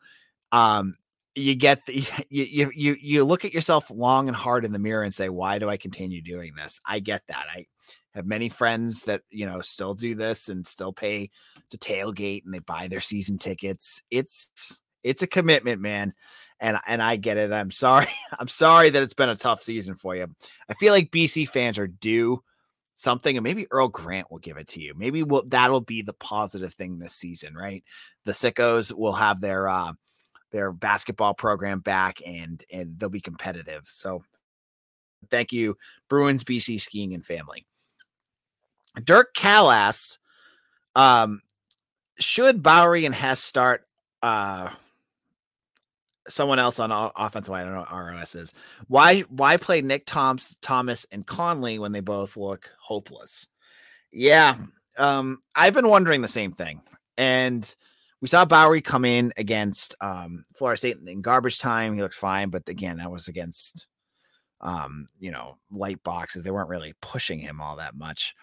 um, 0.52 0.94
you 1.34 1.54
get 1.54 1.84
the, 1.86 2.06
you 2.28 2.70
you 2.74 2.96
you 3.00 3.24
look 3.24 3.44
at 3.44 3.54
yourself 3.54 3.90
long 3.90 4.28
and 4.28 4.36
hard 4.36 4.64
in 4.64 4.72
the 4.72 4.78
mirror 4.78 5.02
and 5.02 5.14
say, 5.14 5.28
"Why 5.28 5.58
do 5.58 5.68
I 5.68 5.76
continue 5.76 6.22
doing 6.22 6.54
this?" 6.54 6.80
I 6.86 7.00
get 7.00 7.22
that. 7.28 7.46
I 7.52 7.66
have 8.14 8.26
many 8.26 8.48
friends 8.48 9.04
that 9.04 9.22
you 9.30 9.46
know 9.46 9.60
still 9.60 9.94
do 9.94 10.14
this 10.14 10.48
and 10.48 10.66
still 10.66 10.92
pay 10.92 11.30
to 11.70 11.78
tailgate 11.78 12.44
and 12.44 12.54
they 12.54 12.60
buy 12.60 12.88
their 12.88 13.00
season 13.00 13.38
tickets. 13.38 14.02
It's 14.10 14.80
it's 15.02 15.22
a 15.22 15.26
commitment, 15.26 15.80
man. 15.80 16.14
And, 16.60 16.78
and 16.86 17.02
I 17.02 17.16
get 17.16 17.36
it. 17.36 17.52
I'm 17.52 17.70
sorry. 17.70 18.08
I'm 18.38 18.48
sorry 18.48 18.90
that 18.90 19.02
it's 19.02 19.14
been 19.14 19.28
a 19.28 19.36
tough 19.36 19.62
season 19.62 19.96
for 19.96 20.16
you. 20.16 20.26
I 20.68 20.74
feel 20.74 20.92
like 20.92 21.10
BC 21.10 21.48
fans 21.48 21.78
are 21.78 21.86
due 21.86 22.42
something, 22.94 23.36
and 23.36 23.44
maybe 23.44 23.66
Earl 23.70 23.88
Grant 23.88 24.30
will 24.30 24.38
give 24.38 24.56
it 24.56 24.68
to 24.68 24.80
you. 24.80 24.94
Maybe 24.96 25.22
we'll, 25.22 25.44
that'll 25.46 25.80
be 25.80 26.02
the 26.02 26.12
positive 26.12 26.74
thing 26.74 26.98
this 26.98 27.14
season, 27.14 27.54
right? 27.54 27.84
The 28.24 28.32
sickos 28.32 28.92
will 28.92 29.12
have 29.12 29.40
their 29.40 29.68
uh, 29.68 29.92
their 30.50 30.72
basketball 30.72 31.34
program 31.34 31.80
back, 31.80 32.18
and 32.24 32.62
and 32.72 32.98
they'll 32.98 33.08
be 33.08 33.20
competitive. 33.20 33.82
So, 33.84 34.22
thank 35.30 35.52
you, 35.52 35.76
Bruins, 36.08 36.44
BC 36.44 36.80
skiing 36.80 37.14
and 37.14 37.24
family. 37.24 37.66
Dirk 39.02 39.34
Callas, 39.34 40.18
um, 40.94 41.42
should 42.18 42.62
Bowery 42.62 43.04
and 43.04 43.14
Hess 43.14 43.40
start 43.40 43.84
uh 44.22 44.70
someone 46.28 46.58
else 46.58 46.78
on 46.80 46.90
offensive 47.16 47.52
line. 47.52 47.66
I 47.66 47.74
don't 47.74 47.90
know 47.90 47.98
ROS 47.98 48.34
is. 48.34 48.54
Why 48.88 49.20
why 49.22 49.56
play 49.56 49.82
Nick 49.82 50.06
Thoms, 50.06 50.56
Thomas 50.62 51.06
and 51.12 51.26
Conley 51.26 51.78
when 51.78 51.92
they 51.92 52.00
both 52.00 52.36
look 52.36 52.70
hopeless? 52.80 53.48
Yeah. 54.12 54.56
Um, 54.98 55.42
I've 55.54 55.74
been 55.74 55.88
wondering 55.88 56.22
the 56.22 56.28
same 56.28 56.52
thing. 56.52 56.80
And 57.16 57.74
we 58.20 58.28
saw 58.28 58.44
Bowery 58.44 58.80
come 58.80 59.04
in 59.04 59.32
against 59.36 59.94
um, 60.00 60.44
Florida 60.54 60.78
State 60.78 60.98
in 61.06 61.20
garbage 61.20 61.58
time. 61.58 61.94
He 61.94 62.02
looked 62.02 62.14
fine, 62.14 62.50
but 62.50 62.68
again, 62.68 62.98
that 62.98 63.10
was 63.10 63.28
against 63.28 63.86
um, 64.64 65.06
you 65.20 65.30
know, 65.30 65.58
light 65.70 66.02
boxes. 66.02 66.42
They 66.42 66.50
weren't 66.50 66.70
really 66.70 66.94
pushing 67.00 67.38
him 67.38 67.60
all 67.60 67.76
that 67.76 67.94
much. 67.94 68.34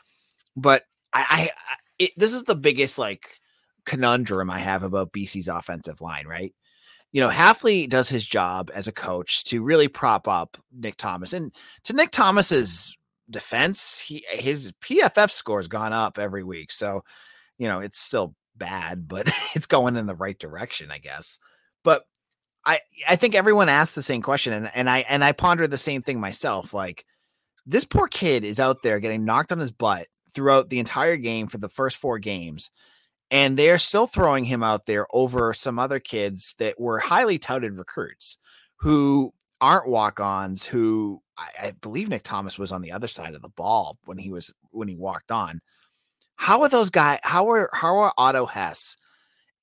But 0.56 0.84
I, 1.14 1.50
I 1.68 1.78
it, 2.00 2.12
this 2.16 2.34
is 2.34 2.44
the 2.44 2.56
biggest 2.56 2.98
like 2.98 3.40
conundrum 3.86 4.50
I 4.50 4.60
have 4.60 4.84
about 4.84 5.12
BC's 5.12 5.48
offensive 5.48 6.00
line, 6.00 6.28
right? 6.28 6.54
You 7.12 7.22
know, 7.22 7.30
Hafley 7.30 7.90
does 7.90 8.10
his 8.10 8.26
job 8.26 8.72
as 8.74 8.88
a 8.88 8.92
coach 8.92 9.44
to 9.46 9.62
really 9.62 9.88
prop 9.88 10.28
up 10.28 10.58
Nick 10.72 10.96
Thomas. 10.96 11.34
And 11.34 11.54
to 11.84 11.94
Nick 11.94 12.12
Thomas's 12.12 12.98
defense, 13.30 14.00
he 14.00 14.24
his 14.32 14.72
PFF 14.82 15.30
score 15.30 15.60
has 15.60 15.68
gone 15.68 15.94
up 15.94 16.18
every 16.18 16.44
week. 16.44 16.72
So, 16.72 17.02
you 17.58 17.68
know, 17.68 17.80
it's 17.80 18.00
still 18.00 18.36
bad, 18.56 19.08
but 19.08 19.30
it's 19.56 19.66
going 19.66 19.98
in 19.98 20.06
the 20.06 20.16
right 20.16 20.40
direction, 20.40 20.92
I 20.92 21.00
guess. 21.00 21.40
But 21.84 22.04
I 22.66 22.80
I 23.10 23.16
think 23.16 23.36
everyone 23.36 23.70
asks 23.70 23.96
the 23.96 24.04
same 24.04 24.22
question 24.22 24.54
and, 24.54 24.70
and 24.74 24.90
I 24.90 25.00
and 25.10 25.24
I 25.24 25.32
ponder 25.32 25.68
the 25.68 25.78
same 25.78 26.02
thing 26.02 26.20
myself. 26.20 26.74
Like 26.74 27.06
this 27.66 27.86
poor 27.86 28.08
kid 28.08 28.44
is 28.44 28.60
out 28.60 28.84
there 28.84 29.00
getting 29.00 29.26
knocked 29.26 29.52
on 29.52 29.60
his 29.60 29.72
butt 29.72 30.08
throughout 30.34 30.70
the 30.70 30.80
entire 30.80 31.18
game 31.18 31.48
for 31.48 31.58
the 31.58 31.70
first 31.70 31.98
four 31.98 32.20
games 32.20 32.72
and 33.32 33.58
they're 33.58 33.80
still 33.80 34.08
throwing 34.08 34.44
him 34.44 34.62
out 34.62 34.86
there 34.86 35.08
over 35.12 35.54
some 35.54 35.80
other 35.80 36.00
kids 36.00 36.54
that 36.60 36.80
were 36.80 37.00
highly 37.00 37.40
touted 37.40 37.78
recruits 37.78 38.38
who 38.76 39.34
aren't 39.62 39.88
walk-ons 39.88 40.66
who 40.66 41.22
I, 41.38 41.48
I, 41.62 41.72
believe 41.82 42.10
Nick 42.10 42.24
Thomas 42.24 42.60
was 42.60 42.72
on 42.72 42.82
the 42.82 42.92
other 42.92 43.08
side 43.08 43.34
of 43.34 43.42
the 43.42 43.50
ball 43.50 43.98
when 44.06 44.18
he 44.18 44.30
was 44.30 44.52
when 44.72 44.88
he 44.88 44.96
walked 44.96 45.32
on. 45.32 45.62
How 46.36 46.62
are 46.62 46.70
those 46.70 46.90
guys 46.90 47.20
how 47.24 47.50
are 47.50 47.70
how 47.74 47.98
are 48.00 48.14
Otto 48.18 48.46
Hess 48.46 48.98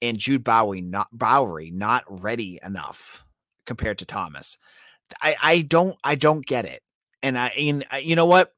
and 0.01 0.19
Jude 0.19 0.45
Bowery 0.45 0.81
not 0.81 1.09
Bowery 1.13 1.71
not 1.71 2.05
ready 2.09 2.59
enough 2.65 3.25
compared 3.67 3.99
to 3.99 4.07
Thomas? 4.07 4.57
I, 5.21 5.37
I 5.43 5.63
don't 5.63 5.97
I 6.03 6.15
don't 6.15 6.47
get 6.47 6.65
it. 6.65 6.83
And 7.23 7.37
I 7.37 7.49
and 7.49 7.85
uh, 7.93 7.97
you 7.97 8.17
know 8.17 8.27
what? 8.27 8.53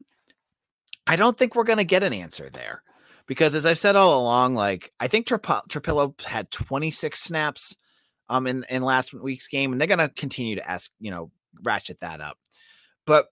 I 1.07 1.16
don't 1.16 1.37
think 1.37 1.57
we're 1.57 1.64
gonna 1.64 1.85
get 1.85 2.03
an 2.03 2.12
answer 2.12 2.51
there 2.51 2.83
because 3.31 3.55
as 3.55 3.64
I've 3.64 3.79
said 3.79 3.95
all 3.95 4.21
along, 4.21 4.57
like 4.57 4.90
I 4.99 5.07
think 5.07 5.29
Trapilo 5.29 6.21
had 6.25 6.51
26 6.51 7.23
snaps 7.23 7.77
um 8.29 8.49
in, 8.49 8.66
in 8.69 8.83
last 8.83 9.14
week's 9.14 9.47
game, 9.47 9.71
and 9.71 9.81
they're 9.81 9.87
gonna 9.87 10.09
continue 10.09 10.57
to 10.57 10.69
ask, 10.69 10.90
you 10.99 11.12
know, 11.12 11.31
ratchet 11.62 12.01
that 12.01 12.21
up. 12.21 12.38
But 13.07 13.29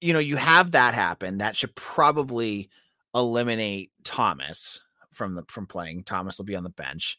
you 0.00 0.14
know, 0.14 0.18
you 0.18 0.36
have 0.36 0.70
that 0.70 0.94
happen. 0.94 1.38
That 1.38 1.58
should 1.58 1.74
probably 1.74 2.70
eliminate 3.14 3.90
Thomas 4.02 4.82
from 5.12 5.34
the 5.34 5.44
from 5.48 5.66
playing. 5.66 6.04
Thomas 6.04 6.38
will 6.38 6.46
be 6.46 6.56
on 6.56 6.64
the 6.64 6.70
bench. 6.70 7.18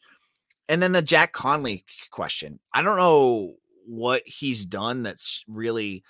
And 0.67 0.81
then 0.81 0.93
the 0.93 1.03
Jack 1.03 1.31
Conley 1.31 1.85
question. 2.09 2.59
I 2.73 2.81
don't 2.81 2.97
know 2.97 3.53
what 3.85 4.23
he's 4.25 4.65
done 4.65 5.03
that's 5.03 5.45
really 5.47 6.03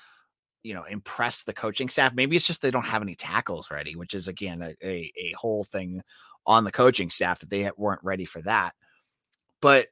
you 0.66 0.74
know 0.74 0.84
impress 0.84 1.44
the 1.44 1.54
coaching 1.54 1.90
staff. 1.90 2.14
Maybe 2.16 2.36
it's 2.36 2.48
just 2.48 2.62
they 2.64 2.72
don't 2.72 2.88
have 2.88 3.04
any 3.04 3.16
tackles 3.16 3.70
ready, 3.70 3.96
which 3.96 4.16
is 4.16 4.28
again 4.28 4.64
a, 4.64 4.74
a, 4.84 5.12
a 5.16 5.34
whole 5.38 5.64
thing 5.64 6.02
on 6.48 6.64
the 6.64 6.72
coaching 6.72 7.12
staff 7.12 7.40
that 7.40 7.52
they 7.52 7.70
weren't 7.78 8.04
ready 8.04 8.26
for 8.26 8.42
that. 8.42 8.74
But 9.62 9.88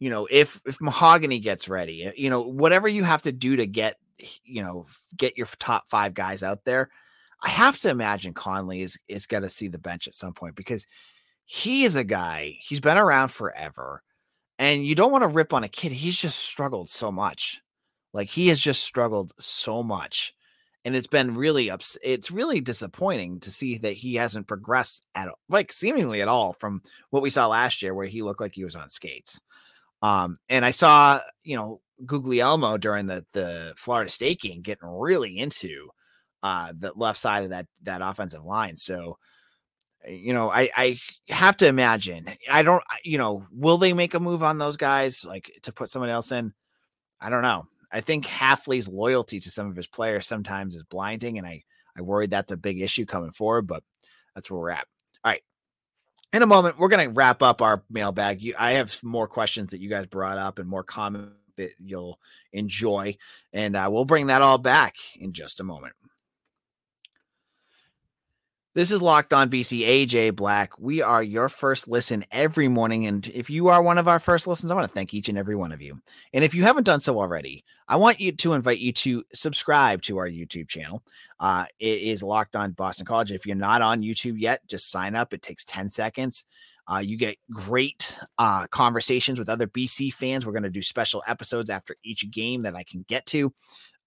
you 0.00 0.10
know, 0.10 0.26
if 0.28 0.60
if 0.66 0.80
Mahogany 0.80 1.38
gets 1.38 1.68
ready, 1.68 2.04
eh, 2.04 2.12
you 2.16 2.28
know, 2.28 2.42
whatever 2.42 2.88
you 2.88 3.04
have 3.04 3.22
to 3.22 3.32
do 3.32 3.56
to 3.56 3.66
get 3.66 3.96
you 4.42 4.62
know 4.62 4.86
get 5.16 5.38
your 5.38 5.46
top 5.58 5.88
five 5.88 6.12
guys 6.12 6.42
out 6.42 6.64
there, 6.64 6.90
I 7.42 7.48
have 7.48 7.78
to 7.80 7.88
imagine 7.88 8.34
Conley 8.34 8.82
is 8.82 8.98
is 9.06 9.26
going 9.26 9.44
to 9.44 9.48
see 9.48 9.68
the 9.68 9.78
bench 9.78 10.08
at 10.08 10.14
some 10.14 10.34
point 10.34 10.56
because 10.56 10.86
he 11.44 11.84
is 11.84 11.94
a 11.94 12.04
guy. 12.04 12.56
He's 12.60 12.80
been 12.80 12.98
around 12.98 13.28
forever, 13.28 14.02
and 14.58 14.84
you 14.84 14.96
don't 14.96 15.12
want 15.12 15.22
to 15.22 15.28
rip 15.28 15.52
on 15.52 15.62
a 15.62 15.68
kid. 15.68 15.92
He's 15.92 16.16
just 16.16 16.38
struggled 16.38 16.90
so 16.90 17.12
much. 17.12 17.60
Like 18.12 18.28
he 18.28 18.48
has 18.48 18.58
just 18.58 18.82
struggled 18.82 19.32
so 19.38 19.82
much. 19.82 20.34
And 20.84 20.96
it's 20.96 21.06
been 21.06 21.34
really 21.34 21.70
ups 21.70 21.98
it's 22.02 22.30
really 22.30 22.60
disappointing 22.62 23.40
to 23.40 23.50
see 23.50 23.76
that 23.78 23.92
he 23.92 24.14
hasn't 24.14 24.46
progressed 24.48 25.06
at 25.14 25.28
all, 25.28 25.38
like 25.48 25.72
seemingly 25.72 26.22
at 26.22 26.28
all 26.28 26.54
from 26.54 26.80
what 27.10 27.22
we 27.22 27.30
saw 27.30 27.48
last 27.48 27.82
year 27.82 27.94
where 27.94 28.06
he 28.06 28.22
looked 28.22 28.40
like 28.40 28.54
he 28.54 28.64
was 28.64 28.76
on 28.76 28.88
skates. 28.88 29.40
Um, 30.02 30.38
and 30.48 30.64
I 30.64 30.70
saw, 30.70 31.20
you 31.42 31.56
know, 31.56 31.80
Guglielmo 32.06 32.78
during 32.78 33.06
the 33.06 33.24
the 33.32 33.74
Florida 33.76 34.10
State 34.10 34.40
game 34.40 34.62
getting 34.62 34.88
really 34.88 35.38
into 35.38 35.90
uh, 36.42 36.72
the 36.78 36.92
left 36.96 37.18
side 37.18 37.44
of 37.44 37.50
that 37.50 37.66
that 37.82 38.02
offensive 38.02 38.44
line. 38.44 38.76
So, 38.76 39.18
you 40.08 40.32
know, 40.32 40.50
I 40.50 40.70
I 40.76 40.98
have 41.28 41.56
to 41.58 41.66
imagine. 41.68 42.26
I 42.50 42.62
don't. 42.62 42.82
You 43.04 43.18
know, 43.18 43.46
will 43.52 43.78
they 43.78 43.92
make 43.92 44.14
a 44.14 44.20
move 44.20 44.42
on 44.42 44.58
those 44.58 44.76
guys 44.76 45.24
like 45.24 45.50
to 45.62 45.72
put 45.72 45.90
someone 45.90 46.10
else 46.10 46.32
in? 46.32 46.54
I 47.20 47.28
don't 47.30 47.42
know. 47.42 47.66
I 47.92 48.00
think 48.00 48.26
Hafley's 48.26 48.88
loyalty 48.88 49.40
to 49.40 49.50
some 49.50 49.68
of 49.68 49.76
his 49.76 49.86
players 49.86 50.26
sometimes 50.26 50.74
is 50.74 50.82
blinding, 50.84 51.38
and 51.38 51.46
I 51.46 51.62
I 51.96 52.02
worry 52.02 52.26
that's 52.26 52.52
a 52.52 52.56
big 52.56 52.80
issue 52.80 53.06
coming 53.06 53.32
forward. 53.32 53.66
But 53.66 53.82
that's 54.34 54.50
where 54.50 54.60
we're 54.60 54.70
at. 54.70 54.86
All 55.24 55.32
right. 55.32 55.42
In 56.32 56.42
a 56.42 56.46
moment, 56.46 56.78
we're 56.78 56.88
going 56.88 57.08
to 57.08 57.12
wrap 57.12 57.42
up 57.42 57.60
our 57.60 57.82
mailbag. 57.90 58.40
You, 58.40 58.54
I 58.58 58.72
have 58.72 58.96
more 59.02 59.26
questions 59.26 59.70
that 59.70 59.80
you 59.80 59.88
guys 59.88 60.06
brought 60.06 60.38
up 60.38 60.60
and 60.60 60.68
more 60.68 60.84
comments 60.84 61.34
that 61.56 61.72
you'll 61.78 62.20
enjoy, 62.52 63.16
and 63.52 63.76
uh, 63.76 63.88
we'll 63.90 64.04
bring 64.04 64.28
that 64.28 64.42
all 64.42 64.58
back 64.58 64.94
in 65.18 65.32
just 65.32 65.60
a 65.60 65.64
moment. 65.64 65.94
This 68.72 68.92
is 68.92 69.02
Locked 69.02 69.32
On 69.32 69.50
BC 69.50 69.80
AJ 69.80 70.36
Black. 70.36 70.78
We 70.78 71.02
are 71.02 71.24
your 71.24 71.48
first 71.48 71.88
listen 71.88 72.24
every 72.30 72.68
morning. 72.68 73.04
And 73.04 73.26
if 73.26 73.50
you 73.50 73.66
are 73.66 73.82
one 73.82 73.98
of 73.98 74.06
our 74.06 74.20
first 74.20 74.46
listens, 74.46 74.70
I 74.70 74.76
want 74.76 74.86
to 74.86 74.94
thank 74.94 75.12
each 75.12 75.28
and 75.28 75.36
every 75.36 75.56
one 75.56 75.72
of 75.72 75.82
you. 75.82 76.00
And 76.32 76.44
if 76.44 76.54
you 76.54 76.62
haven't 76.62 76.84
done 76.84 77.00
so 77.00 77.18
already, 77.18 77.64
I 77.88 77.96
want 77.96 78.20
you 78.20 78.30
to 78.30 78.52
invite 78.52 78.78
you 78.78 78.92
to 78.92 79.24
subscribe 79.34 80.02
to 80.02 80.18
our 80.18 80.28
YouTube 80.28 80.68
channel. 80.68 81.02
Uh, 81.40 81.64
it 81.80 82.00
is 82.00 82.22
Locked 82.22 82.54
On 82.54 82.70
Boston 82.70 83.06
College. 83.06 83.32
If 83.32 83.44
you're 83.44 83.56
not 83.56 83.82
on 83.82 84.02
YouTube 84.02 84.38
yet, 84.38 84.64
just 84.68 84.88
sign 84.88 85.16
up. 85.16 85.34
It 85.34 85.42
takes 85.42 85.64
10 85.64 85.88
seconds. 85.88 86.46
Uh, 86.86 86.98
you 86.98 87.16
get 87.16 87.38
great 87.52 88.16
uh, 88.38 88.68
conversations 88.68 89.40
with 89.40 89.48
other 89.48 89.66
BC 89.66 90.14
fans. 90.14 90.46
We're 90.46 90.52
going 90.52 90.62
to 90.62 90.70
do 90.70 90.82
special 90.82 91.24
episodes 91.26 91.70
after 91.70 91.96
each 92.04 92.30
game 92.30 92.62
that 92.62 92.76
I 92.76 92.84
can 92.84 93.04
get 93.08 93.26
to. 93.26 93.52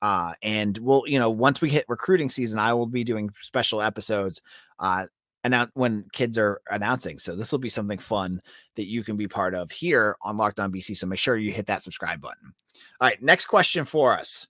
Uh, 0.04 0.34
and 0.44 0.78
we'll, 0.80 1.04
you 1.08 1.18
know, 1.18 1.30
once 1.30 1.62
we 1.62 1.70
hit 1.70 1.86
recruiting 1.88 2.28
season, 2.28 2.60
I 2.60 2.74
will 2.74 2.88
be 2.88 3.06
doing 3.06 3.30
special 3.39 3.82
episodes 3.82 4.42
uh, 4.80 5.06
announce 5.46 5.72
when 5.76 6.06
kids 6.12 6.38
are 6.38 6.60
announcing. 6.70 7.20
So 7.20 7.38
this 7.38 7.54
will 7.54 7.60
be 7.60 7.70
something 7.70 7.98
fun 7.98 8.42
that 8.76 8.86
you 8.86 9.02
can 9.02 9.16
be 9.16 9.30
part 9.30 9.56
of 9.56 9.72
here 9.72 10.18
on 10.22 10.36
Locked 10.36 10.60
On 10.60 10.74
BC. 10.74 10.98
So 10.98 11.08
make 11.08 11.20
sure 11.20 11.38
you 11.38 11.54
hit 11.54 11.68
that 11.68 11.84
subscribe 11.84 12.20
button. 12.20 12.54
All 13.00 13.08
right, 13.08 13.24
next 13.24 13.46
question 13.46 13.86
for 13.86 14.12
us. 14.12 14.46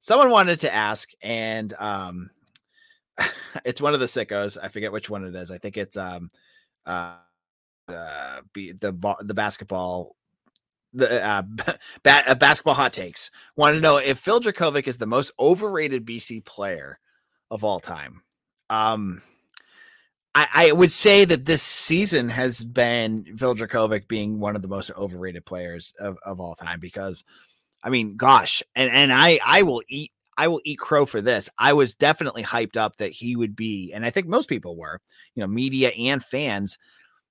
Someone 0.00 0.28
wanted 0.28 0.60
to 0.60 0.74
ask, 0.74 1.08
and 1.22 1.72
um, 1.78 2.28
it's 3.64 3.80
one 3.80 3.94
of 3.94 4.00
the 4.00 4.06
sickos. 4.06 4.58
I 4.62 4.68
forget 4.68 4.92
which 4.92 5.08
one 5.08 5.24
it 5.24 5.34
is. 5.34 5.50
I 5.50 5.56
think 5.56 5.78
it's 5.78 5.96
um, 5.96 6.30
uh, 6.84 7.16
uh, 7.88 8.40
the 8.52 8.72
the 8.72 9.16
the 9.20 9.34
basketball 9.34 10.14
the 10.92 11.24
uh, 11.24 11.42
ba- 12.02 12.22
uh, 12.28 12.34
basketball 12.34 12.74
hot 12.74 12.92
takes. 12.92 13.30
Want 13.56 13.74
to 13.74 13.80
know 13.80 13.98
if 13.98 14.18
Phil 14.18 14.40
Jurkovec 14.40 14.86
is 14.86 14.98
the 14.98 15.06
most 15.06 15.32
overrated 15.38 16.06
BC 16.06 16.44
player 16.44 16.98
of 17.50 17.64
all 17.64 17.80
time. 17.80 18.22
Um, 18.68 19.22
I, 20.34 20.48
I 20.54 20.72
would 20.72 20.92
say 20.92 21.24
that 21.24 21.44
this 21.44 21.62
season 21.62 22.28
has 22.28 22.62
been 22.62 23.36
Phil 23.36 23.54
Jurkovec 23.54 24.06
being 24.06 24.38
one 24.38 24.54
of 24.54 24.62
the 24.62 24.68
most 24.68 24.90
overrated 24.96 25.44
players 25.44 25.92
of, 25.98 26.18
of 26.24 26.40
all 26.40 26.54
time 26.54 26.78
because, 26.78 27.24
I 27.82 27.90
mean, 27.90 28.16
gosh, 28.16 28.62
and 28.76 28.90
and 28.90 29.12
I 29.12 29.40
I 29.44 29.62
will 29.62 29.82
eat 29.88 30.12
I 30.36 30.46
will 30.48 30.60
eat 30.64 30.78
crow 30.78 31.04
for 31.04 31.20
this. 31.20 31.50
I 31.58 31.72
was 31.72 31.94
definitely 31.94 32.44
hyped 32.44 32.76
up 32.76 32.96
that 32.96 33.10
he 33.10 33.34
would 33.34 33.56
be, 33.56 33.92
and 33.92 34.06
I 34.06 34.10
think 34.10 34.28
most 34.28 34.48
people 34.48 34.76
were, 34.76 35.00
you 35.34 35.40
know, 35.40 35.48
media 35.48 35.88
and 35.90 36.22
fans 36.22 36.78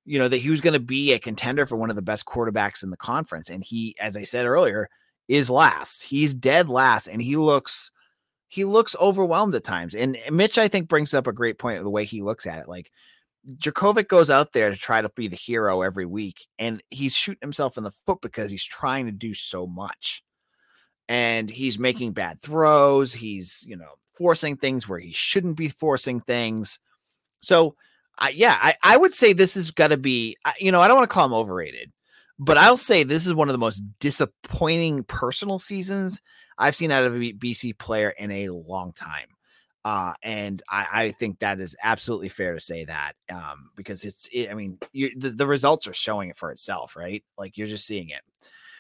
you 0.10 0.18
know, 0.18 0.28
that 0.28 0.38
he 0.38 0.50
was 0.50 0.60
going 0.60 0.74
to 0.74 0.80
be 0.80 1.14
a 1.14 1.20
contender 1.20 1.68
for 1.68 1.76
one 1.76 1.92
of 1.92 1.96
the 1.96 2.02
best 2.02 2.26
quarterbacks 2.26 2.82
in 2.82 2.90
the 2.90 2.98
conference. 2.98 3.48
And 3.48 3.64
he, 3.64 3.96
as 4.02 4.18
I 4.18 4.24
said 4.24 4.48
earlier, 4.48 4.90
is 5.28 5.52
last. 5.52 6.02
He's 6.02 6.34
dead 6.34 6.68
last, 6.68 7.06
and 7.06 7.22
he 7.22 7.38
looks 7.38 7.92
he 8.48 8.66
looks 8.66 8.96
overwhelmed 9.00 9.54
at 9.54 9.64
times. 9.64 9.94
And 9.94 10.18
Mitch, 10.32 10.58
I 10.58 10.68
think, 10.68 10.90
brings 10.90 11.14
up 11.14 11.28
a 11.28 11.32
great 11.32 11.60
point 11.60 11.78
of 11.78 11.84
the 11.84 11.92
way 11.92 12.06
he 12.06 12.24
looks 12.24 12.48
at 12.48 12.58
it. 12.58 12.68
Like 12.68 12.92
Jurkovec 13.48 14.08
goes 14.08 14.32
out 14.32 14.52
there 14.52 14.72
to 14.72 14.76
try 14.76 15.00
to 15.00 15.10
be 15.10 15.28
the 15.28 15.36
hero 15.36 15.84
every 15.84 16.08
week, 16.08 16.48
and 16.58 16.82
he's 16.90 17.16
shooting 17.16 17.42
himself 17.42 17.78
in 17.78 17.84
the 17.84 17.92
foot 18.08 18.20
because 18.20 18.50
he's 18.50 18.64
trying 18.64 19.06
to 19.06 19.12
do 19.12 19.36
so 19.36 19.68
much. 19.68 20.24
And 21.08 21.52
he's 21.52 21.78
mm. 21.78 21.82
making 21.82 22.14
bad 22.14 22.42
throws. 22.42 23.14
He's, 23.14 23.64
you 23.68 23.78
know, 23.78 23.94
forcing 24.18 24.58
things 24.58 24.90
where 24.90 25.00
he 25.00 25.12
shouldn't 25.12 25.56
be 25.56 25.70
forcing 25.70 26.20
things. 26.22 26.80
So 27.42 27.76
I, 28.20 28.30
yeah, 28.30 28.58
I, 28.62 28.76
I 28.84 28.98
would 28.98 29.14
say 29.14 29.34
this 29.34 29.56
is 29.56 29.72
got 29.72 29.88
to 29.88 29.98
be, 29.98 30.36
you 30.60 30.72
know, 30.72 30.82
I 30.82 30.88
don't 30.88 30.98
want 30.98 31.10
to 31.10 31.14
call 31.14 31.26
him 31.26 31.34
overrated, 31.34 31.92
but 32.38 32.58
I'll 32.58 32.78
say 32.78 33.04
this 33.04 33.26
is 33.26 33.34
one 33.34 33.50
of 33.50 33.54
the 33.54 33.60
most 33.60 33.82
disappointing 34.00 35.04
personal 35.04 35.58
seasons 35.58 36.22
I've 36.58 36.76
seen 36.76 36.92
out 36.92 37.06
of 37.06 37.16
a 37.16 37.34
BC 37.34 37.78
player 37.78 38.10
in 38.10 38.32
a 38.32 38.50
long 38.50 38.92
time. 38.92 39.28
Uh, 39.86 40.14
and 40.22 40.62
I, 40.70 40.88
I 40.92 41.12
think 41.12 41.40
that 41.40 41.62
is 41.62 41.76
absolutely 41.82 42.28
fair 42.28 42.54
to 42.54 42.60
say 42.60 42.84
that 42.84 43.14
um, 43.34 43.72
because 43.78 44.04
it's, 44.04 44.28
it, 44.34 44.52
I 44.52 44.54
mean, 44.54 44.78
the, 44.92 45.34
the 45.36 45.48
results 45.48 45.88
are 45.88 45.94
showing 45.94 46.30
it 46.30 46.38
for 46.38 46.52
itself, 46.52 46.98
right? 46.98 47.24
Like 47.38 47.58
you're 47.58 47.66
just 47.66 47.88
seeing 47.88 48.10
it. 48.10 48.22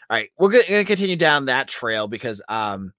All 0.09 0.17
right, 0.17 0.29
we're 0.37 0.49
going 0.49 0.65
to 0.65 0.83
continue 0.83 1.15
down 1.15 1.45
that 1.45 1.67
trail 1.67 2.07
because 2.07 2.41
um, 2.49 2.93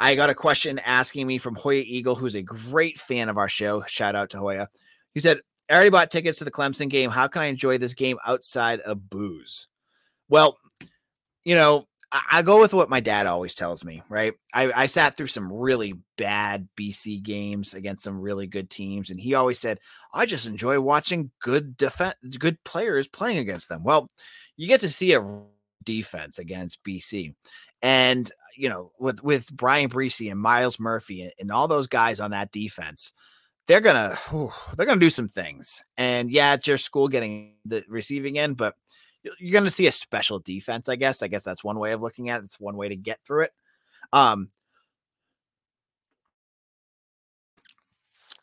I 0.00 0.14
got 0.14 0.30
a 0.30 0.34
question 0.34 0.78
asking 0.80 1.26
me 1.26 1.38
from 1.38 1.54
Hoya 1.54 1.82
Eagle, 1.86 2.14
who's 2.14 2.34
a 2.34 2.42
great 2.42 2.98
fan 2.98 3.28
of 3.28 3.36
our 3.36 3.48
show. 3.48 3.84
Shout 3.86 4.16
out 4.16 4.30
to 4.30 4.38
Hoya. 4.38 4.68
He 5.12 5.20
said, 5.20 5.40
I 5.68 5.74
already 5.74 5.90
bought 5.90 6.10
tickets 6.10 6.38
to 6.38 6.44
the 6.44 6.50
Clemson 6.50 6.88
game. 6.88 7.10
How 7.10 7.28
can 7.28 7.42
I 7.42 7.46
enjoy 7.46 7.78
this 7.78 7.94
game 7.94 8.18
outside 8.26 8.80
of 8.80 9.10
booze? 9.10 9.68
Well, 10.28 10.56
you 11.44 11.54
know, 11.54 11.86
I, 12.10 12.22
I 12.32 12.42
go 12.42 12.60
with 12.60 12.72
what 12.72 12.90
my 12.90 13.00
dad 13.00 13.26
always 13.26 13.54
tells 13.54 13.84
me, 13.84 14.02
right? 14.08 14.34
I, 14.54 14.72
I 14.72 14.86
sat 14.86 15.16
through 15.16 15.26
some 15.26 15.52
really 15.52 15.94
bad 16.16 16.68
BC 16.78 17.22
games 17.22 17.74
against 17.74 18.04
some 18.04 18.20
really 18.20 18.46
good 18.46 18.70
teams, 18.70 19.10
and 19.10 19.20
he 19.20 19.34
always 19.34 19.58
said, 19.58 19.78
I 20.14 20.26
just 20.26 20.46
enjoy 20.46 20.80
watching 20.80 21.30
good 21.40 21.76
defense, 21.76 22.14
good 22.38 22.62
players 22.64 23.08
playing 23.08 23.38
against 23.38 23.68
them. 23.68 23.84
Well, 23.84 24.10
you 24.56 24.68
get 24.68 24.80
to 24.80 24.90
see 24.90 25.12
a 25.12 25.42
defense 25.84 26.38
against 26.38 26.82
BC. 26.84 27.34
And 27.82 28.30
you 28.56 28.68
know, 28.68 28.92
with 28.98 29.22
with 29.22 29.52
Bryan 29.52 29.88
Bresee 29.88 30.30
and 30.30 30.40
Myles 30.40 30.80
Murphy 30.80 31.22
and, 31.22 31.32
and 31.38 31.52
all 31.52 31.68
those 31.68 31.86
guys 31.86 32.18
on 32.18 32.32
that 32.32 32.50
defense, 32.50 33.12
they're 33.68 33.82
gonna 33.82 34.16
whew, 34.28 34.50
they're 34.76 34.86
gonna 34.86 34.98
do 34.98 35.10
some 35.10 35.28
things. 35.28 35.84
And 35.96 36.30
yeah, 36.30 36.54
it's 36.54 36.66
your 36.66 36.78
school 36.78 37.06
getting 37.06 37.54
the 37.64 37.84
receiving 37.88 38.38
end, 38.38 38.56
but 38.56 38.74
you're 39.38 39.52
gonna 39.52 39.70
see 39.70 39.86
a 39.86 39.92
special 39.92 40.40
defense. 40.40 40.88
I 40.88 40.96
guess. 40.96 41.22
I 41.22 41.28
guess 41.28 41.44
that's 41.44 41.62
one 41.62 41.78
way 41.78 41.92
of 41.92 42.00
looking 42.00 42.30
at 42.30 42.40
it. 42.40 42.44
It's 42.44 42.58
one 42.58 42.76
way 42.76 42.88
to 42.88 42.96
get 42.96 43.20
through 43.24 43.42
it. 43.42 43.52
Um, 44.12 44.50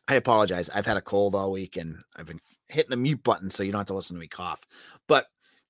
I 0.07 0.15
apologize. 0.15 0.69
I've 0.69 0.85
had 0.85 0.97
a 0.97 1.01
cold 1.01 1.33
all 1.33 1.51
week 1.51 1.77
and 1.77 1.97
I've 2.15 2.27
been 2.27 2.41
hitting 2.67 2.91
the 2.91 2.97
mute 2.97 3.23
button 3.23 3.49
so 3.49 3.63
you 3.63 3.71
don't 3.71 3.79
have 3.79 3.87
to 3.87 3.95
listen 3.95 4.15
to 4.15 4.19
me 4.19 4.27
cough. 4.27 4.61
But 5.07 5.25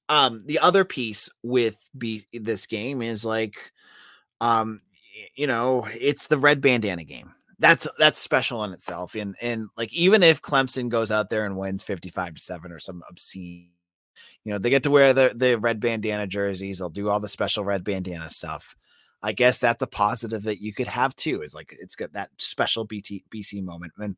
um, 0.10 0.42
the 0.46 0.60
other 0.60 0.84
piece 0.84 1.30
with 1.42 1.78
be 1.98 2.26
this 2.34 2.66
game 2.66 3.02
is 3.02 3.24
like, 3.24 3.72
um, 4.42 4.80
you 5.36 5.48
know, 5.48 5.88
it's 5.94 6.28
the 6.28 6.38
red 6.38 6.60
bandana 6.60 7.06
game 7.06 7.32
that's 7.60 7.88
that's 7.98 8.18
special 8.18 8.64
in 8.64 8.74
itself. 8.74 9.16
And 9.16 9.36
and 9.42 9.68
like 9.78 9.94
even 9.94 10.24
if 10.24 10.42
Clemson 10.42 10.90
goes 10.90 11.12
out 11.12 11.30
there 11.30 11.46
and 11.46 11.58
wins 11.58 11.84
55 11.84 12.36
to 12.36 12.42
7 12.42 12.72
or 12.72 12.80
some 12.80 13.04
obscene, 13.10 13.70
you 14.44 14.52
know, 14.52 14.58
they 14.58 14.70
get 14.70 14.84
to 14.84 14.92
wear 14.92 15.14
the 15.14 15.34
the 15.36 15.58
red 15.58 15.80
bandana 15.80 16.28
jerseys, 16.28 16.80
they'll 16.80 16.90
do 16.90 17.10
all 17.10 17.20
the 17.20 17.28
special 17.28 17.64
red 17.64 17.84
bandana 17.84 18.30
stuff. 18.30 18.76
I 19.24 19.32
guess 19.32 19.58
that's 19.58 19.82
a 19.82 19.88
positive 19.88 20.44
that 20.44 20.62
you 20.62 20.74
could 20.74 20.88
have 20.88 21.16
too, 21.16 21.42
is 21.42 21.56
like 21.56 21.76
it's 21.80 21.96
got 21.96 22.14
that 22.14 22.30
special 22.38 22.86
BT 22.86 23.24
BC 23.34 23.64
moment. 23.64 23.94
And 23.98 24.16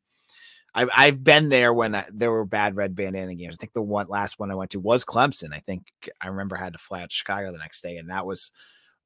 I've 0.74 0.90
I've 0.96 1.24
been 1.24 1.48
there 1.48 1.72
when 1.72 1.94
I, 1.94 2.04
there 2.12 2.30
were 2.30 2.44
bad 2.44 2.76
red 2.76 2.94
bandana 2.94 3.34
games. 3.34 3.56
I 3.56 3.58
think 3.58 3.72
the 3.72 3.82
one 3.82 4.08
last 4.08 4.38
one 4.38 4.50
I 4.50 4.54
went 4.54 4.72
to 4.72 4.80
was 4.80 5.04
Clemson. 5.04 5.54
I 5.54 5.60
think 5.60 5.84
I 6.20 6.28
remember 6.28 6.56
I 6.56 6.64
had 6.64 6.74
to 6.74 6.78
fly 6.78 7.02
out 7.02 7.10
to 7.10 7.14
Chicago 7.14 7.50
the 7.52 7.58
next 7.58 7.80
day, 7.80 7.96
and 7.96 8.10
that 8.10 8.26
was 8.26 8.52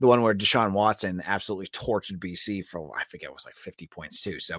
the 0.03 0.09
one 0.09 0.21
where 0.21 0.35
Deshaun 0.35 0.73
Watson 0.73 1.23
absolutely 1.25 1.69
tortured 1.69 2.19
BC 2.19 2.67
for 2.67 2.91
I 2.99 3.05
forget 3.05 3.31
it 3.31 3.33
was 3.33 3.47
like 3.47 3.55
50 3.55 3.87
points 3.87 4.21
too. 4.21 4.41
So 4.41 4.59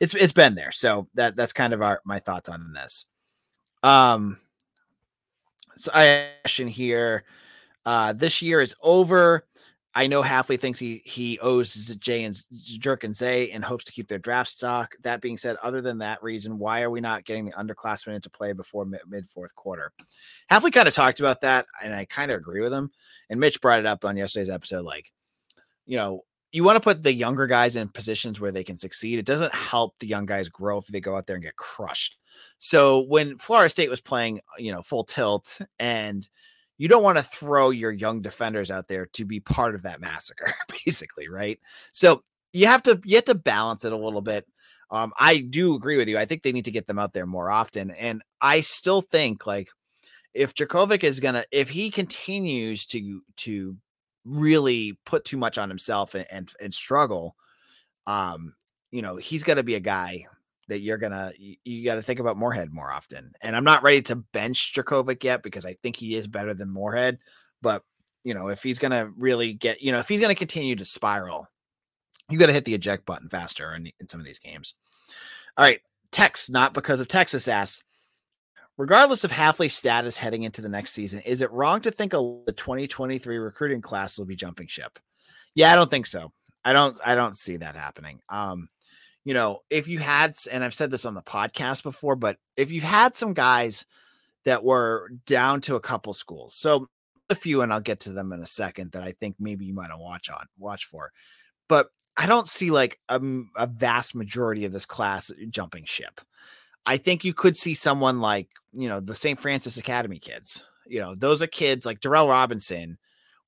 it's 0.00 0.12
it's 0.12 0.34
been 0.34 0.54
there. 0.54 0.70
So 0.70 1.08
that 1.14 1.34
that's 1.34 1.54
kind 1.54 1.72
of 1.72 1.80
our 1.80 2.02
my 2.04 2.18
thoughts 2.18 2.50
on 2.50 2.74
this. 2.74 3.06
Um 3.82 4.38
so 5.76 5.90
I 5.94 6.26
question 6.42 6.68
here. 6.68 7.24
Uh 7.86 8.12
this 8.12 8.42
year 8.42 8.60
is 8.60 8.76
over. 8.82 9.46
I 9.94 10.06
know 10.06 10.22
Hafley 10.22 10.58
thinks 10.58 10.78
he 10.78 11.02
he 11.04 11.38
owes 11.40 11.94
Jay 11.96 12.24
and 12.24 12.34
Jerk 12.78 13.04
and 13.04 13.14
Zay 13.14 13.50
and 13.50 13.62
hopes 13.62 13.84
to 13.84 13.92
keep 13.92 14.08
their 14.08 14.18
draft 14.18 14.50
stock. 14.50 14.94
That 15.02 15.20
being 15.20 15.36
said, 15.36 15.56
other 15.62 15.82
than 15.82 15.98
that 15.98 16.22
reason, 16.22 16.58
why 16.58 16.82
are 16.82 16.90
we 16.90 17.00
not 17.00 17.24
getting 17.24 17.44
the 17.44 17.52
underclassmen 17.52 18.14
into 18.14 18.30
play 18.30 18.54
before 18.54 18.86
mid, 18.86 19.00
mid 19.06 19.28
fourth 19.28 19.54
quarter? 19.54 19.92
Hafley 20.50 20.72
kind 20.72 20.88
of 20.88 20.94
talked 20.94 21.20
about 21.20 21.42
that, 21.42 21.66
and 21.84 21.94
I 21.94 22.06
kind 22.06 22.30
of 22.30 22.38
agree 22.38 22.62
with 22.62 22.72
him. 22.72 22.90
And 23.28 23.38
Mitch 23.38 23.60
brought 23.60 23.80
it 23.80 23.86
up 23.86 24.04
on 24.04 24.16
yesterday's 24.16 24.48
episode, 24.48 24.84
like, 24.84 25.12
you 25.84 25.96
know, 25.96 26.24
you 26.52 26.64
want 26.64 26.76
to 26.76 26.80
put 26.80 27.02
the 27.02 27.12
younger 27.12 27.46
guys 27.46 27.76
in 27.76 27.88
positions 27.88 28.40
where 28.40 28.52
they 28.52 28.64
can 28.64 28.76
succeed. 28.76 29.18
It 29.18 29.26
doesn't 29.26 29.54
help 29.54 29.98
the 29.98 30.06
young 30.06 30.26
guys 30.26 30.48
grow 30.48 30.78
if 30.78 30.86
they 30.86 31.00
go 31.00 31.16
out 31.16 31.26
there 31.26 31.36
and 31.36 31.44
get 31.44 31.56
crushed. 31.56 32.18
So 32.58 33.00
when 33.00 33.38
Florida 33.38 33.68
State 33.68 33.90
was 33.90 34.00
playing, 34.00 34.40
you 34.58 34.72
know, 34.72 34.82
full 34.82 35.04
tilt 35.04 35.58
and 35.78 36.26
you 36.78 36.88
don't 36.88 37.02
want 37.02 37.18
to 37.18 37.24
throw 37.24 37.70
your 37.70 37.92
young 37.92 38.22
defenders 38.22 38.70
out 38.70 38.88
there 38.88 39.06
to 39.06 39.24
be 39.24 39.40
part 39.40 39.74
of 39.74 39.82
that 39.82 40.00
massacre, 40.00 40.52
basically, 40.84 41.28
right? 41.28 41.60
So 41.92 42.22
you 42.52 42.66
have 42.66 42.82
to 42.84 43.00
you 43.04 43.16
have 43.16 43.24
to 43.26 43.34
balance 43.34 43.84
it 43.84 43.92
a 43.92 43.96
little 43.96 44.20
bit. 44.20 44.46
Um, 44.90 45.12
I 45.18 45.38
do 45.38 45.74
agree 45.74 45.96
with 45.96 46.08
you. 46.08 46.18
I 46.18 46.26
think 46.26 46.42
they 46.42 46.52
need 46.52 46.66
to 46.66 46.70
get 46.70 46.86
them 46.86 46.98
out 46.98 47.12
there 47.12 47.26
more 47.26 47.50
often, 47.50 47.90
and 47.92 48.22
I 48.40 48.60
still 48.60 49.00
think 49.00 49.46
like 49.46 49.68
if 50.34 50.54
Jurkovec 50.54 51.04
is 51.04 51.20
gonna 51.20 51.44
if 51.50 51.68
he 51.68 51.90
continues 51.90 52.86
to 52.86 53.22
to 53.38 53.76
really 54.24 54.98
put 55.04 55.24
too 55.24 55.36
much 55.36 55.58
on 55.58 55.68
himself 55.68 56.14
and 56.14 56.26
and, 56.30 56.52
and 56.60 56.74
struggle, 56.74 57.36
um, 58.06 58.54
you 58.90 59.02
know, 59.02 59.16
he's 59.16 59.42
gonna 59.42 59.62
be 59.62 59.74
a 59.74 59.80
guy 59.80 60.26
that 60.68 60.80
you're 60.80 60.98
gonna 60.98 61.32
you, 61.38 61.56
you 61.64 61.84
got 61.84 61.96
to 61.96 62.02
think 62.02 62.20
about 62.20 62.36
Morehead 62.36 62.72
more 62.72 62.90
often. 62.90 63.32
And 63.40 63.56
I'm 63.56 63.64
not 63.64 63.82
ready 63.82 64.02
to 64.02 64.16
bench 64.16 64.72
Jurkovec 64.74 65.22
yet 65.24 65.42
because 65.42 65.66
I 65.66 65.74
think 65.74 65.96
he 65.96 66.16
is 66.16 66.26
better 66.26 66.54
than 66.54 66.70
Morehead. 66.70 67.18
But 67.60 67.82
you 68.24 68.34
know, 68.34 68.48
if 68.48 68.62
he's 68.62 68.78
gonna 68.78 69.10
really 69.16 69.54
get, 69.54 69.82
you 69.82 69.92
know, 69.92 69.98
if 69.98 70.08
he's 70.08 70.20
gonna 70.20 70.34
continue 70.34 70.76
to 70.76 70.84
spiral, 70.84 71.48
you 72.28 72.38
got 72.38 72.46
to 72.46 72.52
hit 72.52 72.64
the 72.64 72.74
eject 72.74 73.04
button 73.04 73.28
faster 73.28 73.74
in, 73.74 73.90
in 74.00 74.08
some 74.08 74.20
of 74.20 74.26
these 74.26 74.38
games. 74.38 74.74
All 75.56 75.64
right, 75.64 75.80
Tex, 76.10 76.48
not 76.48 76.74
because 76.74 77.00
of 77.00 77.08
Texas 77.08 77.46
asks, 77.48 77.82
regardless 78.78 79.24
of 79.24 79.30
Hafley's 79.30 79.74
status 79.74 80.16
heading 80.16 80.44
into 80.44 80.62
the 80.62 80.68
next 80.68 80.92
season, 80.92 81.20
is 81.20 81.42
it 81.42 81.52
wrong 81.52 81.80
to 81.82 81.90
think 81.90 82.12
the 82.12 82.54
2023 82.56 83.36
recruiting 83.36 83.82
class 83.82 84.18
will 84.18 84.24
be 84.24 84.36
jumping 84.36 84.66
ship? 84.66 84.98
Yeah, 85.54 85.72
I 85.72 85.76
don't 85.76 85.90
think 85.90 86.06
so. 86.06 86.32
I 86.64 86.72
don't. 86.72 86.96
I 87.04 87.14
don't 87.14 87.36
see 87.36 87.56
that 87.58 87.74
happening. 87.74 88.20
Um, 88.28 88.68
you 89.24 89.34
know, 89.34 89.60
if 89.70 89.88
you 89.88 89.98
had, 89.98 90.34
and 90.50 90.64
I've 90.64 90.74
said 90.74 90.90
this 90.90 91.04
on 91.04 91.14
the 91.14 91.22
podcast 91.22 91.82
before, 91.82 92.16
but 92.16 92.38
if 92.56 92.70
you've 92.70 92.84
had 92.84 93.16
some 93.16 93.34
guys 93.34 93.86
that 94.44 94.64
were 94.64 95.10
down 95.26 95.60
to 95.62 95.76
a 95.76 95.80
couple 95.80 96.12
schools, 96.12 96.54
so 96.54 96.88
a 97.30 97.34
few, 97.34 97.62
and 97.62 97.72
I'll 97.72 97.80
get 97.80 98.00
to 98.00 98.12
them 98.12 98.32
in 98.32 98.40
a 98.40 98.46
second 98.46 98.92
that 98.92 99.02
I 99.02 99.12
think 99.12 99.36
maybe 99.38 99.64
you 99.64 99.74
might 99.74 99.90
watch 99.96 100.28
on 100.28 100.46
watch 100.58 100.86
for, 100.86 101.12
but 101.68 101.88
I 102.16 102.26
don't 102.26 102.48
see 102.48 102.70
like 102.70 102.98
a, 103.08 103.20
a 103.56 103.66
vast 103.66 104.14
majority 104.14 104.64
of 104.64 104.72
this 104.72 104.86
class 104.86 105.30
uh, 105.30 105.34
jumping 105.48 105.84
ship. 105.84 106.20
I 106.84 106.96
think 106.96 107.24
you 107.24 107.32
could 107.32 107.56
see 107.56 107.74
someone 107.74 108.20
like 108.20 108.48
you 108.72 108.88
know 108.88 109.00
the 109.00 109.14
St. 109.14 109.38
Frances 109.38 109.78
Academy 109.78 110.18
kids. 110.18 110.62
You 110.86 111.00
know, 111.00 111.14
those 111.14 111.42
are 111.42 111.46
kids 111.46 111.86
like 111.86 112.00
Darrell 112.00 112.28
Robinson 112.28 112.98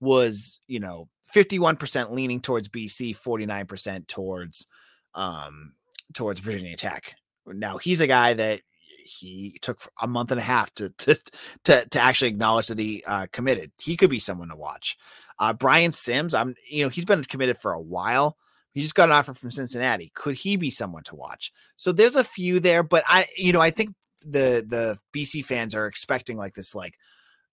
was 0.01 0.61
you 0.67 0.81
know 0.81 1.09
51% 1.35 2.13
leaning 2.13 2.41
towards 2.41 2.69
BC, 2.69 3.17
49% 3.17 4.07
towards 4.07 4.67
um, 5.15 5.75
towards 6.13 6.41
Virginia 6.41 6.77
Tech. 6.77 7.15
Now 7.47 7.79
he's 7.79 8.01
a 8.01 8.07
guy 8.07 8.35
that 8.35 8.61
he 9.05 9.59
took 9.61 9.81
a 10.01 10.07
month 10.07 10.31
and 10.31 10.41
a 10.41 10.45
half 10.45 10.75
to 10.75 10.91
to 10.99 11.19
to, 11.65 11.87
to 11.89 12.01
actually 12.01 12.29
acknowledge 12.29 12.69
that 12.69 12.79
he 12.79 13.03
uh, 13.07 13.27
committed. 13.33 13.73
He 13.83 13.97
could 13.97 14.11
be 14.11 14.19
someone 14.19 14.49
to 14.49 14.57
watch. 14.57 14.97
Uh, 15.39 15.53
Brian 15.53 15.93
Sims, 15.93 16.35
I'm 16.35 16.55
you 16.69 16.85
know 16.85 16.89
he's 16.89 17.05
been 17.05 17.25
committed 17.25 17.59
for 17.59 17.73
a 17.73 17.81
while. 17.81 18.37
He 18.73 18.81
just 18.81 18.95
got 18.97 19.09
an 19.09 19.15
offer 19.15 19.35
from 19.35 19.53
Cincinnati. 19.53 20.11
Could 20.15 20.35
he 20.35 20.57
be 20.57 20.71
someone 20.71 21.05
to 21.05 21.15
watch? 21.15 21.53
So 21.77 21.93
there's 21.93 22.17
a 22.17 22.25
few 22.25 22.59
there, 22.61 22.83
but 22.83 23.05
I 23.07 23.29
you 23.37 23.53
know 23.53 23.61
I 23.61 23.71
think 23.71 23.95
the 24.25 24.65
the 24.67 24.99
BC 25.15 25.45
fans 25.45 25.75
are 25.75 25.87
expecting 25.87 26.37
like 26.37 26.55
this 26.55 26.75
like 26.75 26.97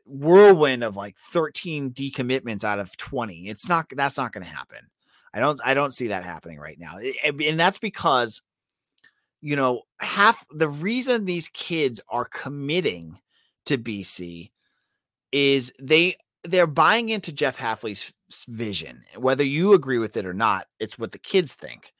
whirlwind 0.06 0.84
of 0.84 0.96
like 0.96 1.16
13 1.18 1.92
decommitments 1.92 2.64
out 2.64 2.80
of 2.80 2.96
20. 2.98 3.50
It's 3.50 3.70
not 3.70 3.88
that's 3.96 4.18
not 4.18 4.32
going 4.32 4.44
to 4.44 4.50
happen. 4.50 4.88
I 5.34 5.40
don't 5.40 5.60
I 5.64 5.74
don't 5.74 5.94
see 5.94 6.08
that 6.08 6.26
happening 6.26 6.60
right 6.60 6.78
now. 6.80 6.98
Eh, 6.98 7.12
eh, 7.24 7.32
and 7.50 7.60
that's 7.60 7.80
because 7.80 8.42
you 9.42 9.56
know, 9.56 9.82
half 10.00 10.46
the 10.52 10.70
reason 10.70 11.26
these 11.26 11.48
kids 11.50 12.00
are 12.10 12.26
committing 12.26 13.20
to 13.66 13.78
BC 13.78 14.52
is 15.32 15.74
they 15.80 16.16
they're 16.44 16.68
buying 16.68 17.10
into 17.10 17.32
Jeff 17.32 17.58
Hafley's 17.58 18.14
vision. 18.48 19.04
Whether 19.18 19.44
you 19.44 19.74
agree 19.74 19.98
with 19.98 20.18
it 20.18 20.26
or 20.26 20.34
not, 20.34 20.68
it's 20.80 20.98
what 20.98 21.12
the 21.12 21.20
kids 21.20 21.56
think. 21.56 21.94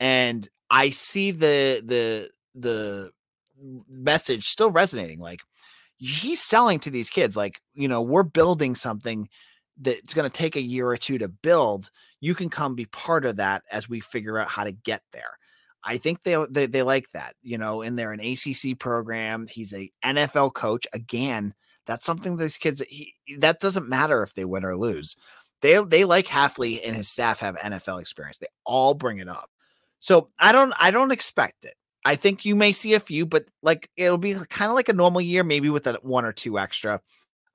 And 0.00 0.48
I 0.70 0.90
see 0.90 1.30
the 1.30 1.82
the 1.84 2.30
the 2.54 3.10
message 3.88 4.48
still 4.48 4.70
resonating 4.70 5.20
like 5.20 5.40
he's 5.98 6.40
selling 6.40 6.80
to 6.80 6.90
these 6.90 7.08
kids 7.08 7.36
like, 7.36 7.60
you 7.74 7.86
know, 7.86 8.02
we're 8.02 8.24
building 8.24 8.74
something 8.74 9.28
that's 9.80 10.14
going 10.14 10.28
to 10.28 10.36
take 10.36 10.56
a 10.56 10.60
year 10.60 10.88
or 10.88 10.96
two 10.96 11.16
to 11.18 11.28
build 11.28 11.90
you 12.22 12.36
can 12.36 12.48
come 12.48 12.76
be 12.76 12.86
part 12.86 13.26
of 13.26 13.36
that 13.36 13.64
as 13.70 13.88
we 13.88 14.00
figure 14.00 14.38
out 14.38 14.48
how 14.48 14.62
to 14.62 14.70
get 14.72 15.02
there. 15.12 15.38
I 15.84 15.96
think 15.96 16.22
they, 16.22 16.42
they 16.48 16.66
they 16.66 16.84
like 16.84 17.10
that, 17.12 17.34
you 17.42 17.58
know, 17.58 17.82
and 17.82 17.98
they're 17.98 18.12
an 18.12 18.20
ACC 18.20 18.78
program. 18.78 19.48
He's 19.48 19.74
a 19.74 19.90
NFL 20.04 20.54
coach. 20.54 20.86
Again, 20.92 21.52
that's 21.84 22.06
something 22.06 22.36
these 22.36 22.56
kids 22.56 22.80
he, 22.88 23.12
that 23.38 23.58
doesn't 23.58 23.88
matter 23.88 24.22
if 24.22 24.34
they 24.34 24.44
win 24.44 24.64
or 24.64 24.76
lose. 24.76 25.16
They 25.60 25.82
they 25.84 26.04
like 26.04 26.26
Hafley 26.26 26.78
and 26.86 26.94
his 26.94 27.08
staff 27.08 27.40
have 27.40 27.56
NFL 27.56 28.00
experience. 28.00 28.38
They 28.38 28.46
all 28.64 28.94
bring 28.94 29.18
it 29.18 29.28
up. 29.28 29.50
So 29.98 30.30
I 30.38 30.52
don't 30.52 30.72
I 30.78 30.92
don't 30.92 31.10
expect 31.10 31.64
it. 31.64 31.74
I 32.04 32.14
think 32.14 32.44
you 32.44 32.54
may 32.54 32.70
see 32.70 32.94
a 32.94 33.00
few, 33.00 33.26
but 33.26 33.46
like 33.62 33.90
it'll 33.96 34.18
be 34.18 34.34
kind 34.48 34.70
of 34.70 34.76
like 34.76 34.88
a 34.88 34.94
normal 34.94 35.20
year, 35.20 35.42
maybe 35.42 35.70
with 35.70 35.88
a 35.88 35.94
one 36.02 36.24
or 36.24 36.32
two 36.32 36.60
extra. 36.60 37.00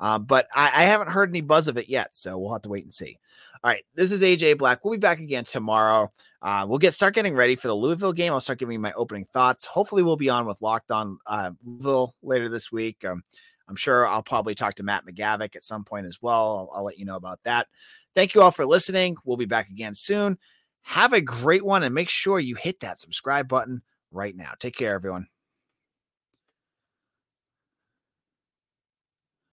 Uh, 0.01 0.19
but 0.19 0.47
I, 0.53 0.65
I 0.67 0.84
haven't 0.84 1.10
heard 1.10 1.30
any 1.30 1.41
buzz 1.41 1.69
of 1.69 1.77
it 1.77 1.89
yet, 1.89 2.15
so 2.15 2.38
we'll 2.38 2.53
have 2.53 2.62
to 2.63 2.69
wait 2.69 2.84
and 2.84 2.93
see. 2.93 3.17
All 3.63 3.72
right, 3.72 3.84
this 3.96 4.12
is 4.12 4.22
AJ 4.22 4.58
Black. 4.58 4.84
We'll 4.84 4.93
be 4.93 5.00
back 5.00 5.20
again 5.20 5.43
tomorrow. 5.43 6.12
Uh, 6.41 6.65
we'll 6.67 6.78
get 6.78 6.93
start 6.93 7.15
getting 7.15 7.36
ready 7.36 7.56
for 7.56 7.67
the 7.67 7.76
Louisville 7.76 8.13
game. 8.13 8.32
I'll 8.32 8.39
start 8.39 8.60
giving 8.60 8.74
you 8.74 8.80
my 8.80 8.93
opening 8.93 9.26
thoughts. 9.34 9.65
Hopefully, 9.65 10.04
we'll 10.04 10.15
be 10.15 10.30
on 10.30 10.46
with 10.46 10.62
Locked 10.62 10.91
On 10.91 11.17
uh, 11.26 11.52
Louisville 11.63 12.15
later 12.22 12.50
this 12.50 12.72
week. 12.72 13.04
Um, 13.04 13.24
I'm 13.67 13.76
sure 13.76 14.08
I'll 14.08 14.24
probably 14.24 14.56
talk 14.56 14.76
to 14.76 14.84
Matt 14.84 15.06
McGavick 15.06 15.56
at 15.56 15.63
some 15.63 15.84
point 15.84 16.06
as 16.06 16.20
well. 16.22 16.70
I'll, 16.72 16.78
I'll 16.78 16.84
let 16.86 17.00
you 17.00 17.06
know 17.06 17.15
about 17.15 17.39
that. 17.43 17.67
Thank 18.15 18.36
you 18.36 18.41
all 18.41 18.52
for 18.52 18.65
listening. 18.65 19.17
We'll 19.26 19.38
be 19.38 19.46
back 19.46 19.70
again 19.70 19.96
soon. 19.96 20.38
Have 20.84 21.13
a 21.13 21.22
great 21.22 21.65
one 21.65 21.84
and 21.84 21.93
make 21.93 22.10
sure 22.10 22.39
you 22.39 22.56
hit 22.56 22.80
that 22.80 23.00
subscribe 23.00 23.48
button 23.48 23.82
right 24.12 24.36
now. 24.36 24.54
Take 24.60 24.76
care, 24.76 24.93
everyone. 24.93 25.28